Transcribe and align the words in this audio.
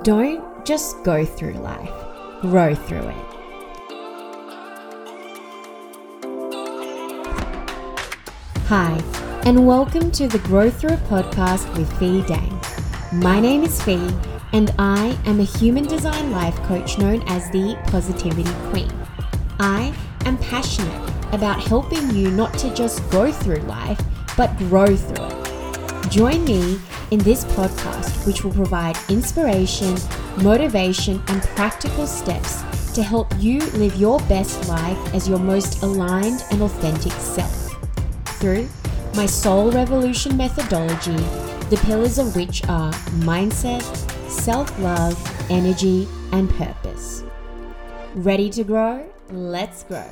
Don't 0.00 0.64
just 0.64 1.04
go 1.04 1.22
through 1.22 1.52
life, 1.52 1.92
grow 2.40 2.74
through 2.74 3.08
it. 3.08 3.14
Hi, 8.68 8.98
and 9.44 9.66
welcome 9.66 10.10
to 10.12 10.28
the 10.28 10.38
Grow 10.44 10.70
Through 10.70 10.96
podcast 10.96 11.70
with 11.76 11.92
Phi 11.98 12.26
Dang. 12.26 12.58
My 13.12 13.38
name 13.38 13.64
is 13.64 13.82
Phi, 13.82 14.00
and 14.54 14.70
I 14.78 15.14
am 15.26 15.40
a 15.40 15.44
human 15.44 15.84
design 15.84 16.30
life 16.30 16.56
coach 16.62 16.96
known 16.96 17.22
as 17.28 17.50
the 17.50 17.78
Positivity 17.88 18.50
Queen. 18.70 18.90
I 19.60 19.94
am 20.24 20.38
passionate 20.38 21.10
about 21.32 21.62
helping 21.62 22.08
you 22.16 22.30
not 22.30 22.54
to 22.60 22.74
just 22.74 23.08
go 23.10 23.30
through 23.30 23.60
life, 23.64 24.00
but 24.38 24.56
grow 24.56 24.96
through 24.96 25.26
it. 25.26 26.10
Join 26.10 26.46
me 26.46 26.78
in 27.12 27.18
this 27.18 27.44
podcast, 27.44 28.26
which 28.26 28.42
will 28.42 28.52
provide 28.52 28.96
inspiration, 29.10 29.94
motivation, 30.38 31.22
and 31.28 31.42
practical 31.54 32.06
steps 32.06 32.62
to 32.94 33.02
help 33.02 33.28
you 33.38 33.60
live 33.72 33.94
your 33.96 34.18
best 34.20 34.66
life 34.66 35.14
as 35.14 35.28
your 35.28 35.38
most 35.38 35.82
aligned 35.82 36.42
and 36.50 36.62
authentic 36.62 37.12
self. 37.12 37.70
Through 38.40 38.66
my 39.14 39.26
Soul 39.26 39.70
Revolution 39.70 40.38
methodology, 40.38 41.22
the 41.68 41.78
pillars 41.84 42.18
of 42.18 42.34
which 42.34 42.66
are 42.66 42.92
mindset, 43.20 43.82
self 44.30 44.76
love, 44.78 45.14
energy, 45.50 46.08
and 46.32 46.48
purpose. 46.48 47.22
Ready 48.14 48.48
to 48.50 48.64
grow? 48.64 49.06
Let's 49.30 49.84
grow. 49.84 50.10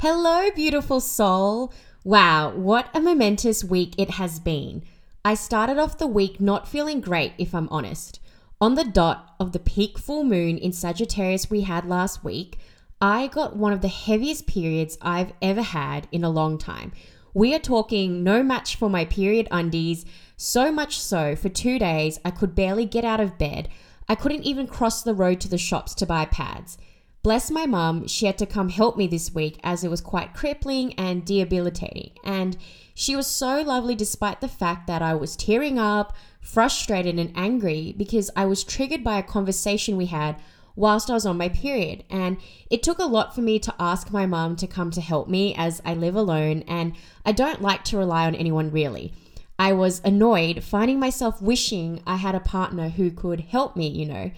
Hello, 0.00 0.48
beautiful 0.54 1.00
soul. 1.00 1.74
Wow, 2.04 2.52
what 2.54 2.88
a 2.94 3.00
momentous 3.00 3.62
week 3.62 3.94
it 3.98 4.12
has 4.12 4.38
been. 4.38 4.82
I 5.26 5.34
started 5.34 5.76
off 5.76 5.98
the 5.98 6.06
week 6.06 6.40
not 6.40 6.68
feeling 6.68 7.00
great, 7.00 7.32
if 7.36 7.52
I'm 7.52 7.68
honest. 7.70 8.20
On 8.60 8.76
the 8.76 8.84
dot 8.84 9.34
of 9.40 9.50
the 9.50 9.58
peak 9.58 9.98
full 9.98 10.22
moon 10.22 10.56
in 10.56 10.70
Sagittarius 10.70 11.50
we 11.50 11.62
had 11.62 11.84
last 11.84 12.22
week, 12.22 12.60
I 13.00 13.26
got 13.26 13.56
one 13.56 13.72
of 13.72 13.80
the 13.80 13.88
heaviest 13.88 14.46
periods 14.46 14.96
I've 15.02 15.32
ever 15.42 15.62
had 15.62 16.06
in 16.12 16.22
a 16.22 16.30
long 16.30 16.58
time. 16.58 16.92
We 17.34 17.56
are 17.56 17.58
talking 17.58 18.22
no 18.22 18.44
match 18.44 18.76
for 18.76 18.88
my 18.88 19.04
period 19.04 19.48
undies, 19.50 20.06
so 20.36 20.70
much 20.70 21.00
so 21.00 21.34
for 21.34 21.48
two 21.48 21.80
days 21.80 22.20
I 22.24 22.30
could 22.30 22.54
barely 22.54 22.86
get 22.86 23.04
out 23.04 23.18
of 23.18 23.36
bed. 23.36 23.68
I 24.08 24.14
couldn't 24.14 24.44
even 24.44 24.68
cross 24.68 25.02
the 25.02 25.12
road 25.12 25.40
to 25.40 25.48
the 25.48 25.58
shops 25.58 25.92
to 25.96 26.06
buy 26.06 26.26
pads. 26.26 26.78
Bless 27.26 27.50
my 27.50 27.66
mum, 27.66 28.06
she 28.06 28.26
had 28.26 28.38
to 28.38 28.46
come 28.46 28.68
help 28.68 28.96
me 28.96 29.08
this 29.08 29.34
week 29.34 29.58
as 29.64 29.82
it 29.82 29.90
was 29.90 30.00
quite 30.00 30.32
crippling 30.32 30.92
and 30.92 31.24
debilitating. 31.24 32.12
And 32.22 32.56
she 32.94 33.16
was 33.16 33.26
so 33.26 33.62
lovely 33.62 33.96
despite 33.96 34.40
the 34.40 34.46
fact 34.46 34.86
that 34.86 35.02
I 35.02 35.14
was 35.14 35.34
tearing 35.34 35.76
up, 35.76 36.14
frustrated, 36.40 37.18
and 37.18 37.32
angry 37.34 37.92
because 37.98 38.30
I 38.36 38.46
was 38.46 38.62
triggered 38.62 39.02
by 39.02 39.18
a 39.18 39.24
conversation 39.24 39.96
we 39.96 40.06
had 40.06 40.36
whilst 40.76 41.10
I 41.10 41.14
was 41.14 41.26
on 41.26 41.36
my 41.36 41.48
period. 41.48 42.04
And 42.08 42.36
it 42.70 42.84
took 42.84 43.00
a 43.00 43.06
lot 43.06 43.34
for 43.34 43.40
me 43.40 43.58
to 43.58 43.74
ask 43.80 44.12
my 44.12 44.24
mum 44.24 44.54
to 44.54 44.68
come 44.68 44.92
to 44.92 45.00
help 45.00 45.28
me 45.28 45.52
as 45.56 45.82
I 45.84 45.94
live 45.94 46.14
alone 46.14 46.62
and 46.68 46.94
I 47.24 47.32
don't 47.32 47.60
like 47.60 47.82
to 47.86 47.98
rely 47.98 48.26
on 48.26 48.36
anyone 48.36 48.70
really. 48.70 49.12
I 49.58 49.72
was 49.72 50.00
annoyed, 50.04 50.62
finding 50.62 51.00
myself 51.00 51.42
wishing 51.42 52.04
I 52.06 52.16
had 52.16 52.36
a 52.36 52.40
partner 52.40 52.90
who 52.90 53.10
could 53.10 53.40
help 53.40 53.74
me, 53.74 53.88
you 53.88 54.06
know. 54.06 54.30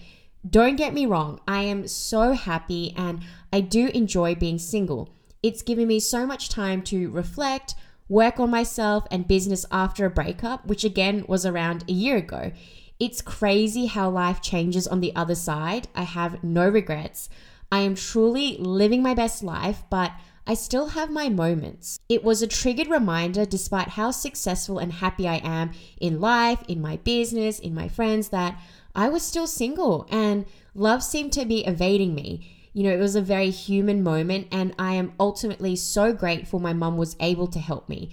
Don't 0.47 0.77
get 0.77 0.93
me 0.93 1.05
wrong, 1.05 1.41
I 1.47 1.63
am 1.63 1.87
so 1.87 2.31
happy 2.31 2.93
and 2.95 3.19
I 3.51 3.59
do 3.59 3.87
enjoy 3.87 4.35
being 4.35 4.57
single. 4.57 5.09
It's 5.43 5.61
given 5.61 5.87
me 5.87 5.99
so 5.99 6.25
much 6.25 6.47
time 6.47 6.81
to 6.83 7.09
reflect, 7.09 7.75
work 8.07 8.39
on 8.39 8.49
myself 8.49 9.05
and 9.11 9.27
business 9.27 9.65
after 9.69 10.05
a 10.05 10.09
breakup, 10.09 10.65
which 10.65 10.85
again 10.85 11.25
was 11.27 11.45
around 11.45 11.83
a 11.87 11.93
year 11.93 12.15
ago. 12.17 12.53
It's 12.99 13.21
crazy 13.21 13.87
how 13.87 14.09
life 14.09 14.41
changes 14.41 14.87
on 14.87 15.01
the 15.01 15.13
other 15.15 15.35
side. 15.35 15.89
I 15.93 16.03
have 16.03 16.43
no 16.43 16.69
regrets. 16.69 17.29
I 17.71 17.79
am 17.79 17.95
truly 17.95 18.57
living 18.57 19.03
my 19.03 19.13
best 19.13 19.43
life, 19.43 19.83
but 19.89 20.11
I 20.47 20.55
still 20.55 20.87
have 20.87 21.11
my 21.11 21.29
moments. 21.29 21.99
It 22.09 22.23
was 22.23 22.41
a 22.41 22.47
triggered 22.47 22.87
reminder, 22.87 23.45
despite 23.45 23.89
how 23.89 24.11
successful 24.11 24.79
and 24.79 24.91
happy 24.91 25.27
I 25.27 25.35
am 25.35 25.71
in 26.01 26.19
life, 26.19 26.63
in 26.67 26.81
my 26.81 26.97
business, 26.97 27.59
in 27.59 27.75
my 27.75 27.87
friends, 27.87 28.29
that 28.29 28.59
I 28.95 29.09
was 29.09 29.23
still 29.23 29.47
single 29.47 30.07
and 30.09 30.45
love 30.73 31.03
seemed 31.03 31.33
to 31.33 31.45
be 31.45 31.65
evading 31.65 32.15
me. 32.15 32.69
You 32.73 32.83
know, 32.83 32.91
it 32.91 32.99
was 32.99 33.15
a 33.15 33.21
very 33.21 33.49
human 33.49 34.03
moment, 34.03 34.47
and 34.51 34.75
I 34.77 34.93
am 34.93 35.13
ultimately 35.19 35.75
so 35.75 36.13
grateful 36.13 36.59
my 36.59 36.73
mum 36.73 36.97
was 36.97 37.15
able 37.19 37.47
to 37.47 37.59
help 37.59 37.89
me. 37.89 38.09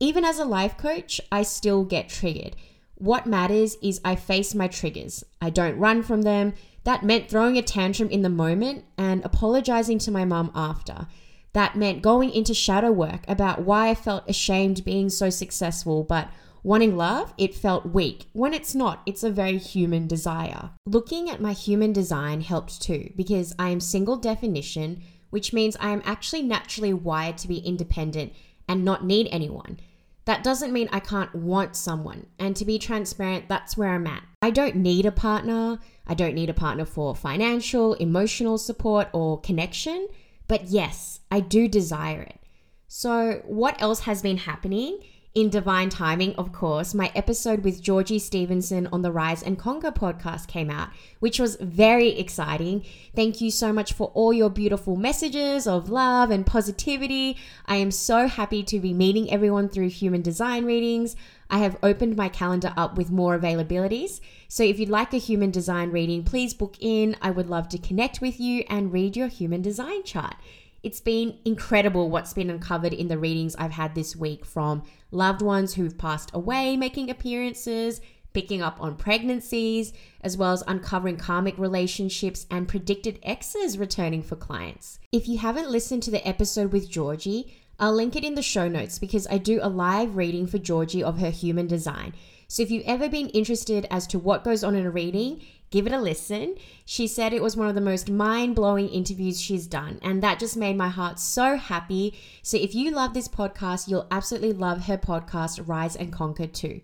Even 0.00 0.24
as 0.24 0.38
a 0.38 0.44
life 0.44 0.76
coach, 0.76 1.20
I 1.30 1.44
still 1.44 1.84
get 1.84 2.08
triggered. 2.08 2.56
What 2.96 3.26
matters 3.26 3.76
is 3.82 4.00
I 4.04 4.16
face 4.16 4.54
my 4.54 4.68
triggers. 4.68 5.24
I 5.40 5.50
don't 5.50 5.78
run 5.78 6.02
from 6.02 6.22
them. 6.22 6.54
That 6.84 7.04
meant 7.04 7.28
throwing 7.28 7.56
a 7.56 7.62
tantrum 7.62 8.10
in 8.10 8.22
the 8.22 8.28
moment 8.28 8.84
and 8.98 9.24
apologizing 9.24 9.98
to 10.00 10.10
my 10.10 10.24
mum 10.24 10.50
after. 10.54 11.06
That 11.52 11.76
meant 11.76 12.02
going 12.02 12.30
into 12.30 12.54
shadow 12.54 12.90
work 12.90 13.24
about 13.28 13.62
why 13.62 13.88
I 13.88 13.94
felt 13.94 14.28
ashamed 14.28 14.84
being 14.84 15.10
so 15.10 15.30
successful, 15.30 16.02
but 16.02 16.28
Wanting 16.64 16.96
love, 16.96 17.34
it 17.36 17.56
felt 17.56 17.86
weak. 17.86 18.28
When 18.32 18.54
it's 18.54 18.74
not, 18.74 19.02
it's 19.04 19.24
a 19.24 19.30
very 19.30 19.58
human 19.58 20.06
desire. 20.06 20.70
Looking 20.86 21.28
at 21.28 21.40
my 21.40 21.52
human 21.52 21.92
design 21.92 22.40
helped 22.40 22.80
too, 22.80 23.12
because 23.16 23.52
I 23.58 23.70
am 23.70 23.80
single 23.80 24.16
definition, 24.16 25.02
which 25.30 25.52
means 25.52 25.76
I 25.80 25.90
am 25.90 26.02
actually 26.04 26.42
naturally 26.42 26.92
wired 26.92 27.36
to 27.38 27.48
be 27.48 27.58
independent 27.58 28.32
and 28.68 28.84
not 28.84 29.04
need 29.04 29.28
anyone. 29.32 29.80
That 30.24 30.44
doesn't 30.44 30.72
mean 30.72 30.88
I 30.92 31.00
can't 31.00 31.34
want 31.34 31.74
someone. 31.74 32.26
And 32.38 32.54
to 32.54 32.64
be 32.64 32.78
transparent, 32.78 33.48
that's 33.48 33.76
where 33.76 33.88
I'm 33.88 34.06
at. 34.06 34.22
I 34.40 34.50
don't 34.50 34.76
need 34.76 35.04
a 35.04 35.10
partner. 35.10 35.80
I 36.06 36.14
don't 36.14 36.34
need 36.34 36.48
a 36.48 36.54
partner 36.54 36.84
for 36.84 37.16
financial, 37.16 37.94
emotional 37.94 38.56
support, 38.56 39.08
or 39.12 39.40
connection. 39.40 40.06
But 40.46 40.66
yes, 40.66 41.20
I 41.28 41.40
do 41.40 41.66
desire 41.66 42.22
it. 42.22 42.38
So, 42.86 43.42
what 43.46 43.80
else 43.82 44.00
has 44.00 44.22
been 44.22 44.36
happening? 44.36 45.00
In 45.34 45.48
divine 45.48 45.88
timing, 45.88 46.34
of 46.34 46.52
course, 46.52 46.92
my 46.92 47.10
episode 47.14 47.64
with 47.64 47.80
Georgie 47.80 48.18
Stevenson 48.18 48.86
on 48.92 49.00
the 49.00 49.10
Rise 49.10 49.42
and 49.42 49.58
Conquer 49.58 49.90
podcast 49.90 50.46
came 50.46 50.68
out, 50.68 50.90
which 51.20 51.40
was 51.40 51.56
very 51.56 52.10
exciting. 52.18 52.84
Thank 53.16 53.40
you 53.40 53.50
so 53.50 53.72
much 53.72 53.94
for 53.94 54.08
all 54.08 54.34
your 54.34 54.50
beautiful 54.50 54.94
messages 54.94 55.66
of 55.66 55.88
love 55.88 56.30
and 56.30 56.44
positivity. 56.44 57.38
I 57.64 57.76
am 57.76 57.90
so 57.90 58.26
happy 58.28 58.62
to 58.64 58.78
be 58.78 58.92
meeting 58.92 59.30
everyone 59.32 59.70
through 59.70 59.88
human 59.88 60.20
design 60.20 60.66
readings. 60.66 61.16
I 61.48 61.58
have 61.58 61.78
opened 61.82 62.14
my 62.14 62.28
calendar 62.28 62.74
up 62.76 62.98
with 62.98 63.10
more 63.10 63.38
availabilities. 63.38 64.20
So 64.48 64.64
if 64.64 64.78
you'd 64.78 64.90
like 64.90 65.14
a 65.14 65.18
human 65.18 65.50
design 65.50 65.92
reading, 65.92 66.24
please 66.24 66.52
book 66.52 66.76
in. 66.78 67.16
I 67.22 67.30
would 67.30 67.48
love 67.48 67.70
to 67.70 67.78
connect 67.78 68.20
with 68.20 68.38
you 68.38 68.64
and 68.68 68.92
read 68.92 69.16
your 69.16 69.28
human 69.28 69.62
design 69.62 70.02
chart. 70.04 70.36
It's 70.82 71.00
been 71.00 71.38
incredible 71.44 72.10
what's 72.10 72.32
been 72.32 72.50
uncovered 72.50 72.92
in 72.92 73.06
the 73.06 73.18
readings 73.18 73.54
I've 73.54 73.72
had 73.72 73.94
this 73.94 74.16
week 74.16 74.44
from 74.44 74.82
loved 75.12 75.40
ones 75.40 75.74
who've 75.74 75.96
passed 75.96 76.30
away 76.34 76.76
making 76.76 77.08
appearances, 77.08 78.00
picking 78.32 78.62
up 78.62 78.78
on 78.80 78.96
pregnancies, 78.96 79.92
as 80.22 80.36
well 80.36 80.52
as 80.52 80.64
uncovering 80.66 81.18
karmic 81.18 81.56
relationships 81.56 82.46
and 82.50 82.66
predicted 82.66 83.20
exes 83.22 83.78
returning 83.78 84.22
for 84.22 84.34
clients. 84.34 84.98
If 85.12 85.28
you 85.28 85.38
haven't 85.38 85.70
listened 85.70 86.02
to 86.04 86.10
the 86.10 86.26
episode 86.26 86.72
with 86.72 86.90
Georgie, 86.90 87.54
I'll 87.78 87.94
link 87.94 88.16
it 88.16 88.24
in 88.24 88.34
the 88.34 88.42
show 88.42 88.68
notes 88.68 88.98
because 88.98 89.26
I 89.28 89.38
do 89.38 89.60
a 89.62 89.68
live 89.68 90.16
reading 90.16 90.46
for 90.46 90.58
Georgie 90.58 91.02
of 91.04 91.18
her 91.18 91.30
human 91.30 91.68
design. 91.68 92.14
So 92.48 92.62
if 92.62 92.70
you've 92.70 92.86
ever 92.86 93.08
been 93.08 93.28
interested 93.28 93.86
as 93.90 94.06
to 94.08 94.18
what 94.18 94.44
goes 94.44 94.64
on 94.64 94.74
in 94.74 94.84
a 94.84 94.90
reading, 94.90 95.42
give 95.72 95.88
it 95.88 95.92
a 95.92 96.00
listen. 96.00 96.54
She 96.84 97.08
said 97.08 97.32
it 97.32 97.42
was 97.42 97.56
one 97.56 97.66
of 97.66 97.74
the 97.74 97.80
most 97.80 98.08
mind 98.08 98.54
blowing 98.54 98.88
interviews 98.88 99.40
she's 99.40 99.66
done, 99.66 99.98
and 100.02 100.22
that 100.22 100.38
just 100.38 100.56
made 100.56 100.76
my 100.76 100.88
heart 100.88 101.18
so 101.18 101.56
happy. 101.56 102.14
So 102.42 102.56
if 102.56 102.76
you 102.76 102.92
love 102.92 103.14
this 103.14 103.26
podcast, 103.26 103.88
you'll 103.88 104.06
absolutely 104.12 104.52
love 104.52 104.84
her 104.84 104.98
podcast, 104.98 105.66
Rise 105.66 105.96
and 105.96 106.12
Conquer, 106.12 106.46
too. 106.46 106.82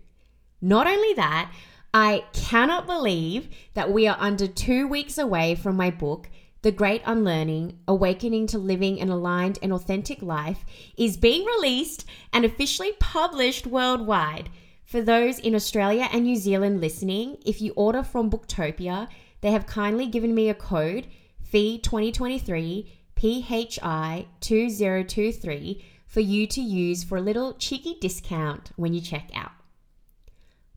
Not 0.59 0.87
only 0.87 1.13
that, 1.13 1.53
I 1.93 2.25
cannot 2.33 2.85
believe 2.85 3.47
that 3.75 3.91
we 3.91 4.07
are 4.07 4.17
under 4.19 4.47
two 4.47 4.87
weeks 4.87 5.17
away 5.17 5.55
from 5.55 5.77
my 5.77 5.89
book. 5.89 6.29
The 6.61 6.71
Great 6.71 7.01
Unlearning 7.05 7.79
Awakening 7.87 8.47
to 8.47 8.57
Living 8.57 8.99
an 8.99 9.09
Aligned 9.09 9.59
and 9.61 9.71
Authentic 9.71 10.21
Life 10.21 10.65
is 10.97 11.15
being 11.15 11.45
released 11.45 12.05
and 12.33 12.43
officially 12.43 12.91
published 12.99 13.65
worldwide. 13.65 14.49
For 14.89 15.01
those 15.03 15.37
in 15.37 15.53
Australia 15.53 16.09
and 16.11 16.23
New 16.23 16.35
Zealand 16.35 16.81
listening, 16.81 17.37
if 17.45 17.61
you 17.61 17.73
order 17.75 18.01
from 18.01 18.31
Booktopia, 18.31 19.07
they 19.41 19.51
have 19.51 19.67
kindly 19.67 20.07
given 20.07 20.33
me 20.33 20.49
a 20.49 20.55
code 20.55 21.05
FEE 21.43 21.77
2023 21.77 22.91
PHI 23.15 24.25
2023 24.39 25.85
for 26.07 26.21
you 26.21 26.47
to 26.47 26.59
use 26.59 27.03
for 27.03 27.19
a 27.19 27.21
little 27.21 27.53
cheeky 27.53 27.97
discount 28.01 28.71
when 28.77 28.95
you 28.95 28.99
check 28.99 29.29
out. 29.35 29.51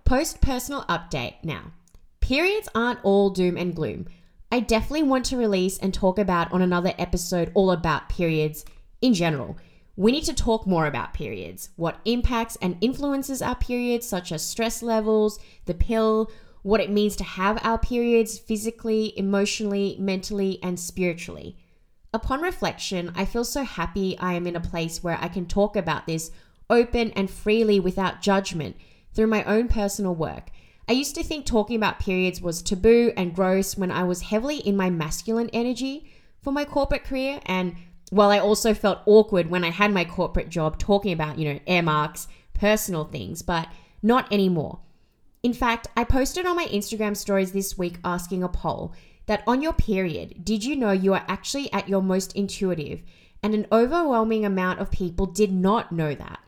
Post 0.05 0.43
personal 0.43 0.83
update 0.91 1.37
now. 1.43 1.73
Periods 2.21 2.69
aren't 2.75 3.03
all 3.03 3.31
doom 3.31 3.57
and 3.57 3.75
gloom. 3.75 4.09
I 4.51 4.61
definitely 4.61 5.05
want 5.05 5.25
to 5.27 5.39
release 5.39 5.79
and 5.79 5.95
talk 5.95 6.19
about 6.19 6.53
on 6.53 6.61
another 6.61 6.93
episode 6.99 7.51
all 7.55 7.71
about 7.71 8.11
periods 8.11 8.67
in 9.01 9.15
general 9.15 9.57
we 9.97 10.13
need 10.13 10.25
to 10.25 10.35
talk 10.35 10.67
more 10.67 10.87
about 10.87 11.13
periods, 11.13 11.71
what 11.77 12.01
impacts 12.05 12.57
and 12.63 12.79
influences 12.81 13.43
our 13.43 13.57
periods, 13.57 14.09
such 14.09 14.33
as 14.33 14.45
stress 14.45 14.83
levels, 14.83 15.39
the 15.67 15.75
pill, 15.75 16.31
what 16.63 16.81
it 16.81 16.91
means 16.91 17.17
to 17.17 17.25
have 17.25 17.59
our 17.63 17.79
periods 17.79 18.39
physically, 18.39 19.13
emotionally, 19.19 19.97
mentally, 19.99 20.59
and 20.63 20.79
spiritually. 20.79 21.57
Upon 22.15 22.41
reflection, 22.41 23.13
I 23.15 23.25
feel 23.25 23.45
so 23.45 23.65
happy 23.65 24.19
I 24.19 24.35
am 24.35 24.47
in 24.47 24.57
a 24.57 24.61
place 24.61 25.03
where 25.03 25.19
I 25.21 25.29
can 25.29 25.47
talk 25.47 25.77
about 25.77 26.07
this 26.07 26.31
open 26.71 27.11
and 27.13 27.31
freely 27.31 27.81
without 27.81 28.23
judgment 28.23 28.77
through 29.13 29.27
my 29.27 29.45
own 29.45 29.69
personal 29.69 30.15
work. 30.15 30.51
I 30.89 30.93
used 30.93 31.15
to 31.15 31.23
think 31.23 31.47
talking 31.47 31.77
about 31.77 32.01
periods 32.01 32.41
was 32.41 32.63
taboo 32.63 33.13
and 33.17 33.35
gross 33.35 33.77
when 33.77 33.91
I 33.91 34.05
was 34.05 34.23
heavily 34.23 34.59
in 34.59 34.77
my 34.77 34.91
masculine 34.91 35.51
energy 35.53 36.11
for 36.41 36.53
my 36.53 36.65
corporate 36.65 37.05
career. 37.05 37.41
And 37.47 37.77
while 38.13 38.29
I 38.29 38.41
also 38.41 38.75
felt 38.75 39.01
awkward 39.07 39.49
when 39.49 39.65
I 39.65 39.71
had 39.71 39.91
my 39.91 40.05
corporate 40.05 40.51
job 40.51 40.79
talking 40.79 41.15
about, 41.15 41.39
you 41.39 41.51
know, 41.51 41.61
air 41.67 41.83
marks, 41.83 42.29
personal 42.53 43.05
things, 43.05 43.41
but 43.41 43.69
not 44.03 44.31
anymore. 44.31 44.81
In 45.43 45.55
fact, 45.55 45.89
I 45.97 46.05
posted 46.05 46.45
on 46.45 46.57
my 46.57 46.67
Instagram 46.67 47.17
stories 47.17 47.53
this 47.53 47.79
week 47.79 47.97
asking 48.05 48.43
a 48.43 48.51
poll 48.51 48.93
that 49.25 49.43
on 49.47 49.63
your 49.63 49.73
period, 49.73 50.45
did 50.45 50.63
you 50.63 50.77
know 50.77 50.93
you 50.93 51.15
are 51.15 51.25
actually 51.27 51.73
at 51.73 51.89
your 51.89 52.03
most 52.03 52.37
intuitive? 52.37 53.03
And 53.43 53.55
an 53.55 53.67
overwhelming 53.73 54.45
amount 54.45 54.81
of 54.81 54.91
people 54.91 55.25
did 55.25 55.51
not 55.51 55.91
know 55.91 56.15
that. 56.15 56.41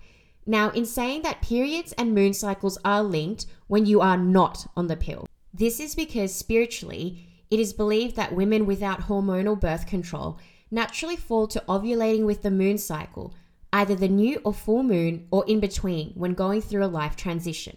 Now, 0.45 0.69
in 0.69 0.85
saying 0.85 1.23
that 1.23 1.41
periods 1.41 1.93
and 1.93 2.15
moon 2.15 2.35
cycles 2.35 2.77
are 2.85 3.03
linked 3.03 3.47
when 3.69 3.87
you 3.87 4.03
are 4.03 4.19
not 4.19 4.67
on 4.77 4.89
the 4.89 4.97
pill, 4.97 5.27
this 5.55 5.81
is 5.81 5.95
because 5.95 6.35
spiritually, 6.35 7.27
it 7.51 7.59
is 7.59 7.73
believed 7.73 8.17
that 8.17 8.35
women 8.35 8.67
without 8.67 9.09
hormonal 9.09 9.59
birth 9.59 9.87
control 9.87 10.39
naturally 10.75 11.17
fall 11.17 11.47
to 11.47 11.63
ovulating 11.69 12.27
with 12.27 12.43
the 12.43 12.51
moon 12.51 12.77
cycle, 12.77 13.33
either 13.73 13.95
the 13.95 14.09
new 14.09 14.41
or 14.45 14.53
full 14.53 14.83
moon 14.83 15.27
or 15.31 15.45
in 15.47 15.61
between 15.61 16.11
when 16.15 16.35
going 16.35 16.61
through 16.61 16.85
a 16.85 16.87
life 16.87 17.15
transition. 17.15 17.77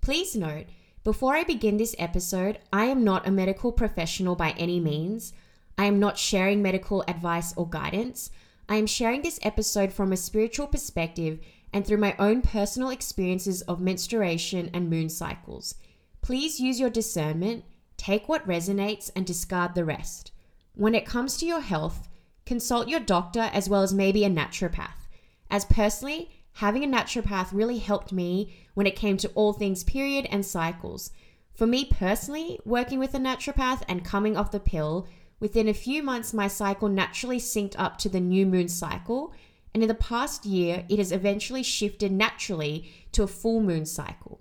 Please 0.00 0.34
note, 0.34 0.66
before 1.04 1.36
I 1.36 1.44
begin 1.44 1.76
this 1.76 1.94
episode, 1.98 2.58
I 2.72 2.86
am 2.86 3.04
not 3.04 3.26
a 3.26 3.30
medical 3.30 3.70
professional 3.70 4.34
by 4.34 4.50
any 4.58 4.80
means. 4.80 5.32
I 5.78 5.84
am 5.84 6.00
not 6.00 6.18
sharing 6.18 6.60
medical 6.60 7.04
advice 7.06 7.54
or 7.56 7.68
guidance. 7.68 8.30
I 8.68 8.76
am 8.76 8.86
sharing 8.86 9.22
this 9.22 9.38
episode 9.42 9.92
from 9.92 10.12
a 10.12 10.16
spiritual 10.16 10.66
perspective 10.66 11.38
and 11.72 11.86
through 11.86 11.98
my 11.98 12.16
own 12.18 12.42
personal 12.42 12.90
experiences 12.90 13.62
of 13.62 13.80
menstruation 13.80 14.68
and 14.74 14.90
moon 14.90 15.08
cycles. 15.08 15.76
Please 16.22 16.58
use 16.60 16.80
your 16.80 16.90
discernment, 16.90 17.64
take 17.96 18.28
what 18.28 18.46
resonates, 18.46 19.10
and 19.14 19.24
discard 19.24 19.74
the 19.74 19.84
rest. 19.84 20.32
When 20.74 20.94
it 20.94 21.06
comes 21.06 21.36
to 21.36 21.46
your 21.46 21.60
health, 21.60 22.08
consult 22.46 22.88
your 22.88 23.00
doctor 23.00 23.50
as 23.52 23.68
well 23.68 23.82
as 23.82 23.94
maybe 23.94 24.24
a 24.24 24.30
naturopath. 24.30 25.08
As 25.50 25.64
personally, 25.64 26.30
having 26.54 26.84
a 26.84 26.86
naturopath 26.86 27.48
really 27.52 27.78
helped 27.78 28.12
me 28.12 28.54
when 28.74 28.86
it 28.86 28.96
came 28.96 29.16
to 29.18 29.28
all 29.34 29.52
things 29.52 29.84
period 29.84 30.26
and 30.30 30.44
cycles. 30.44 31.10
For 31.54 31.66
me 31.66 31.84
personally, 31.84 32.58
working 32.64 32.98
with 32.98 33.14
a 33.14 33.18
naturopath 33.18 33.82
and 33.88 34.04
coming 34.04 34.36
off 34.36 34.50
the 34.50 34.60
pill, 34.60 35.06
within 35.40 35.68
a 35.68 35.74
few 35.74 36.02
months, 36.02 36.32
my 36.32 36.48
cycle 36.48 36.88
naturally 36.88 37.38
synced 37.38 37.74
up 37.78 37.98
to 37.98 38.08
the 38.08 38.20
new 38.20 38.46
moon 38.46 38.68
cycle 38.68 39.32
and 39.74 39.82
in 39.82 39.88
the 39.88 39.94
past 39.94 40.44
year, 40.44 40.84
it 40.88 40.98
has 40.98 41.12
eventually 41.12 41.62
shifted 41.62 42.12
naturally 42.12 42.92
to 43.12 43.22
a 43.22 43.28
full 43.28 43.60
moon 43.60 43.86
cycle. 43.86 44.40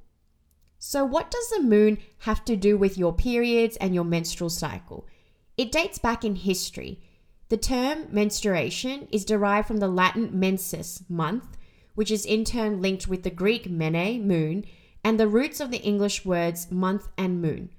So, 0.77 1.05
what 1.05 1.31
does 1.31 1.49
the 1.49 1.61
moon 1.61 1.99
have 2.19 2.43
to 2.45 2.55
do 2.55 2.77
with 2.77 2.97
your 2.97 3.13
periods 3.13 3.77
and 3.77 3.95
your 3.95 4.03
menstrual 4.03 4.49
cycle? 4.49 5.07
It 5.57 5.71
dates 5.71 5.99
back 5.99 6.25
in 6.25 6.35
history. 6.35 7.01
The 7.51 7.57
term 7.57 8.05
menstruation 8.09 9.09
is 9.11 9.25
derived 9.25 9.67
from 9.67 9.79
the 9.79 9.89
Latin 9.89 10.29
mensis, 10.39 11.03
month, 11.09 11.57
which 11.95 12.09
is 12.09 12.25
in 12.25 12.45
turn 12.45 12.81
linked 12.81 13.09
with 13.09 13.23
the 13.23 13.29
Greek 13.29 13.69
mene, 13.69 14.25
moon, 14.25 14.63
and 15.03 15.19
the 15.19 15.27
roots 15.27 15.59
of 15.59 15.69
the 15.69 15.81
English 15.81 16.23
words 16.23 16.71
month 16.71 17.09
and 17.17 17.41
moon. 17.41 17.69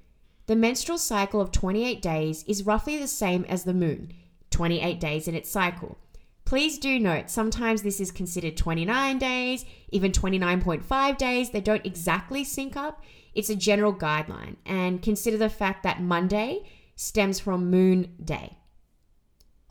The 0.44 0.56
menstrual 0.56 0.98
cycle 0.98 1.40
of 1.40 1.52
28 1.52 2.02
days 2.02 2.44
is 2.46 2.66
roughly 2.66 2.98
the 2.98 3.08
same 3.08 3.46
as 3.46 3.64
the 3.64 3.72
moon, 3.72 4.12
28 4.50 5.00
days 5.00 5.26
in 5.26 5.34
its 5.34 5.50
cycle. 5.50 5.96
Please 6.44 6.76
do 6.76 7.00
note, 7.00 7.30
sometimes 7.30 7.80
this 7.80 7.98
is 7.98 8.10
considered 8.10 8.58
29 8.58 9.18
days, 9.18 9.64
even 9.88 10.12
29.5 10.12 11.16
days. 11.16 11.48
They 11.48 11.62
don't 11.62 11.86
exactly 11.86 12.44
sync 12.44 12.76
up. 12.76 13.02
It's 13.34 13.48
a 13.48 13.56
general 13.56 13.94
guideline. 13.94 14.56
And 14.66 15.00
consider 15.00 15.38
the 15.38 15.48
fact 15.48 15.82
that 15.84 16.02
Monday 16.02 16.68
stems 16.94 17.40
from 17.40 17.70
moon 17.70 18.16
day. 18.22 18.58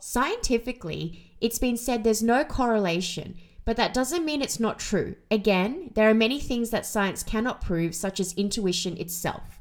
Scientifically, 0.04 1.36
it's 1.40 1.58
been 1.58 1.76
said 1.76 2.02
there's 2.02 2.22
no 2.22 2.44
correlation, 2.44 3.36
but 3.64 3.76
that 3.76 3.94
doesn't 3.94 4.24
mean 4.24 4.42
it's 4.42 4.58
not 4.58 4.78
true. 4.78 5.14
Again, 5.30 5.90
there 5.94 6.10
are 6.10 6.14
many 6.14 6.40
things 6.40 6.70
that 6.70 6.84
science 6.84 7.22
cannot 7.22 7.60
prove, 7.60 7.94
such 7.94 8.18
as 8.18 8.32
intuition 8.34 8.96
itself. 8.96 9.60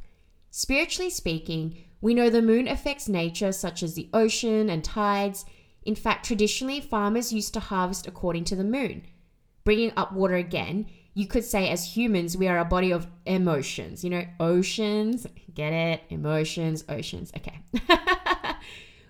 Spiritually 0.49 1.11
speaking, 1.11 1.77
we 2.01 2.15
know 2.15 2.29
the 2.29 2.41
moon 2.41 2.67
affects 2.67 3.07
nature, 3.07 3.51
such 3.51 3.83
as 3.83 3.93
the 3.93 4.09
ocean 4.13 4.69
and 4.69 4.83
tides 4.83 5.45
in 5.83 5.95
fact, 5.95 6.25
traditionally, 6.25 6.79
farmers 6.79 7.33
used 7.33 7.53
to 7.55 7.59
harvest 7.59 8.07
according 8.07 8.43
to 8.45 8.55
the 8.55 8.63
moon. 8.63 9.03
Bringing 9.63 9.91
up 9.97 10.13
water 10.13 10.35
again, 10.35 10.87
you 11.13 11.27
could 11.27 11.43
say 11.43 11.69
as 11.69 11.95
humans, 11.95 12.37
we 12.37 12.47
are 12.47 12.59
a 12.59 12.65
body 12.65 12.91
of 12.91 13.07
emotions. 13.25 14.03
You 14.03 14.11
know, 14.11 14.25
oceans, 14.39 15.25
get 15.53 15.73
it? 15.73 16.01
Emotions, 16.09 16.83
oceans. 16.87 17.31
Okay. 17.35 17.59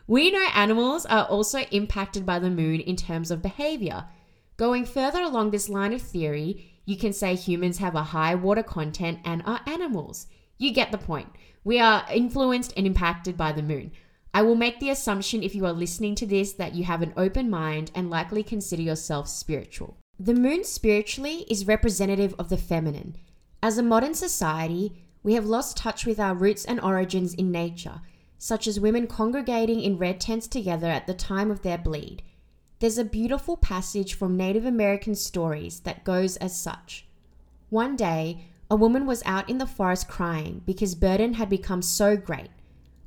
we 0.07 0.31
know 0.31 0.45
animals 0.53 1.05
are 1.05 1.25
also 1.25 1.59
impacted 1.71 2.25
by 2.25 2.39
the 2.39 2.49
moon 2.49 2.79
in 2.79 2.95
terms 2.95 3.31
of 3.31 3.41
behavior. 3.41 4.05
Going 4.57 4.85
further 4.85 5.21
along 5.21 5.51
this 5.51 5.69
line 5.69 5.93
of 5.93 6.01
theory, 6.01 6.81
you 6.85 6.97
can 6.97 7.13
say 7.13 7.35
humans 7.35 7.77
have 7.77 7.95
a 7.95 8.03
high 8.03 8.35
water 8.35 8.63
content 8.63 9.19
and 9.23 9.41
are 9.45 9.61
animals. 9.65 10.27
You 10.57 10.73
get 10.73 10.91
the 10.91 10.97
point. 10.97 11.29
We 11.63 11.79
are 11.79 12.05
influenced 12.11 12.73
and 12.75 12.85
impacted 12.85 13.37
by 13.37 13.51
the 13.51 13.63
moon. 13.63 13.91
I 14.33 14.41
will 14.43 14.55
make 14.55 14.79
the 14.79 14.89
assumption 14.89 15.43
if 15.43 15.53
you 15.53 15.65
are 15.65 15.73
listening 15.73 16.15
to 16.15 16.25
this 16.25 16.53
that 16.53 16.73
you 16.73 16.83
have 16.85 17.01
an 17.01 17.13
open 17.17 17.49
mind 17.49 17.91
and 17.93 18.09
likely 18.09 18.43
consider 18.43 18.81
yourself 18.81 19.27
spiritual. 19.27 19.97
The 20.19 20.33
moon 20.33 20.63
spiritually 20.63 21.45
is 21.49 21.67
representative 21.67 22.35
of 22.37 22.49
the 22.49 22.57
feminine. 22.57 23.15
As 23.61 23.77
a 23.77 23.83
modern 23.83 24.13
society, 24.13 25.03
we 25.23 25.33
have 25.33 25.45
lost 25.45 25.77
touch 25.77 26.05
with 26.05 26.19
our 26.19 26.33
roots 26.33 26.65
and 26.65 26.79
origins 26.79 27.33
in 27.33 27.51
nature, 27.51 28.01
such 28.43 28.65
as 28.65 28.79
women 28.79 29.05
congregating 29.05 29.81
in 29.81 29.99
red 29.99 30.19
tents 30.19 30.47
together 30.47 30.87
at 30.87 31.05
the 31.05 31.13
time 31.13 31.51
of 31.51 31.61
their 31.61 31.77
bleed. 31.77 32.23
There's 32.79 32.97
a 32.97 33.05
beautiful 33.05 33.55
passage 33.55 34.15
from 34.15 34.35
Native 34.35 34.65
American 34.65 35.13
stories 35.13 35.81
that 35.81 36.03
goes 36.03 36.37
as 36.37 36.59
such. 36.59 37.05
One 37.69 37.95
day, 37.95 38.45
a 38.67 38.75
woman 38.75 39.05
was 39.05 39.21
out 39.27 39.47
in 39.47 39.59
the 39.59 39.67
forest 39.67 40.07
crying 40.07 40.63
because 40.65 40.95
burden 40.95 41.35
had 41.35 41.49
become 41.49 41.83
so 41.83 42.17
great. 42.17 42.49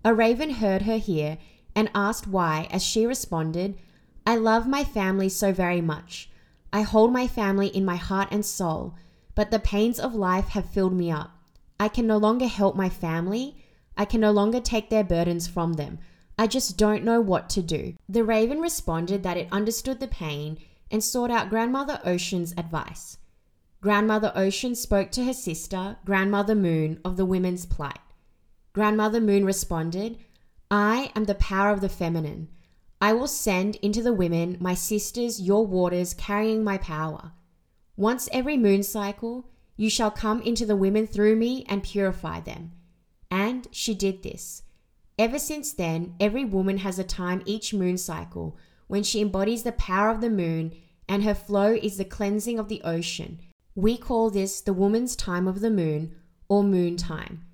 A 0.04 0.14
raven 0.14 0.50
heard 0.50 0.82
her 0.82 0.98
here 0.98 1.38
and 1.74 1.90
asked 1.96 2.28
why, 2.28 2.68
as 2.70 2.84
she 2.84 3.04
responded, 3.04 3.76
I 4.24 4.36
love 4.36 4.68
my 4.68 4.84
family 4.84 5.28
so 5.28 5.52
very 5.52 5.80
much. 5.80 6.30
I 6.72 6.82
hold 6.82 7.12
my 7.12 7.26
family 7.26 7.66
in 7.66 7.84
my 7.84 7.96
heart 7.96 8.28
and 8.30 8.46
soul, 8.46 8.94
but 9.34 9.50
the 9.50 9.58
pains 9.58 9.98
of 9.98 10.14
life 10.14 10.50
have 10.50 10.70
filled 10.70 10.94
me 10.94 11.10
up. 11.10 11.32
I 11.80 11.88
can 11.88 12.06
no 12.06 12.18
longer 12.18 12.46
help 12.46 12.76
my 12.76 12.88
family. 12.88 13.56
I 13.96 14.04
can 14.04 14.20
no 14.20 14.30
longer 14.30 14.60
take 14.60 14.90
their 14.90 15.04
burdens 15.04 15.46
from 15.46 15.74
them. 15.74 15.98
I 16.38 16.46
just 16.46 16.76
don't 16.76 17.04
know 17.04 17.20
what 17.20 17.48
to 17.50 17.62
do. 17.62 17.94
The 18.08 18.24
raven 18.24 18.60
responded 18.60 19.22
that 19.22 19.36
it 19.36 19.48
understood 19.52 20.00
the 20.00 20.08
pain 20.08 20.58
and 20.90 21.02
sought 21.02 21.30
out 21.30 21.50
Grandmother 21.50 22.00
Ocean's 22.04 22.52
advice. 22.56 23.18
Grandmother 23.80 24.32
Ocean 24.34 24.74
spoke 24.74 25.10
to 25.12 25.24
her 25.24 25.32
sister, 25.32 25.96
Grandmother 26.04 26.54
Moon, 26.54 27.00
of 27.04 27.16
the 27.16 27.26
women's 27.26 27.66
plight. 27.66 27.98
Grandmother 28.72 29.20
Moon 29.20 29.44
responded, 29.44 30.18
I 30.70 31.12
am 31.14 31.24
the 31.24 31.34
power 31.34 31.70
of 31.70 31.80
the 31.80 31.88
feminine. 31.88 32.48
I 33.00 33.12
will 33.12 33.28
send 33.28 33.76
into 33.76 34.02
the 34.02 34.14
women, 34.14 34.56
my 34.60 34.74
sisters, 34.74 35.40
your 35.40 35.66
waters, 35.66 36.14
carrying 36.14 36.64
my 36.64 36.78
power. 36.78 37.32
Once 37.96 38.28
every 38.32 38.56
moon 38.56 38.82
cycle, 38.82 39.46
you 39.76 39.90
shall 39.90 40.10
come 40.10 40.40
into 40.42 40.64
the 40.64 40.74
women 40.74 41.06
through 41.06 41.36
me 41.36 41.64
and 41.68 41.82
purify 41.82 42.40
them. 42.40 42.72
And 43.30 43.68
she 43.70 43.94
did 43.94 44.22
this. 44.22 44.62
Ever 45.18 45.38
since 45.38 45.72
then, 45.72 46.14
every 46.18 46.44
woman 46.44 46.78
has 46.78 46.98
a 46.98 47.04
time 47.04 47.42
each 47.46 47.72
moon 47.72 47.96
cycle 47.98 48.56
when 48.86 49.02
she 49.02 49.20
embodies 49.20 49.62
the 49.62 49.72
power 49.72 50.10
of 50.10 50.20
the 50.20 50.30
moon, 50.30 50.72
and 51.08 51.22
her 51.22 51.34
flow 51.34 51.72
is 51.72 51.96
the 51.96 52.04
cleansing 52.04 52.58
of 52.58 52.68
the 52.68 52.82
ocean. 52.82 53.40
We 53.74 53.96
call 53.96 54.30
this 54.30 54.60
the 54.60 54.72
woman's 54.72 55.16
time 55.16 55.48
of 55.48 55.60
the 55.60 55.70
moon 55.70 56.14
or 56.48 56.62
moon 56.62 56.96
time. 56.96 57.44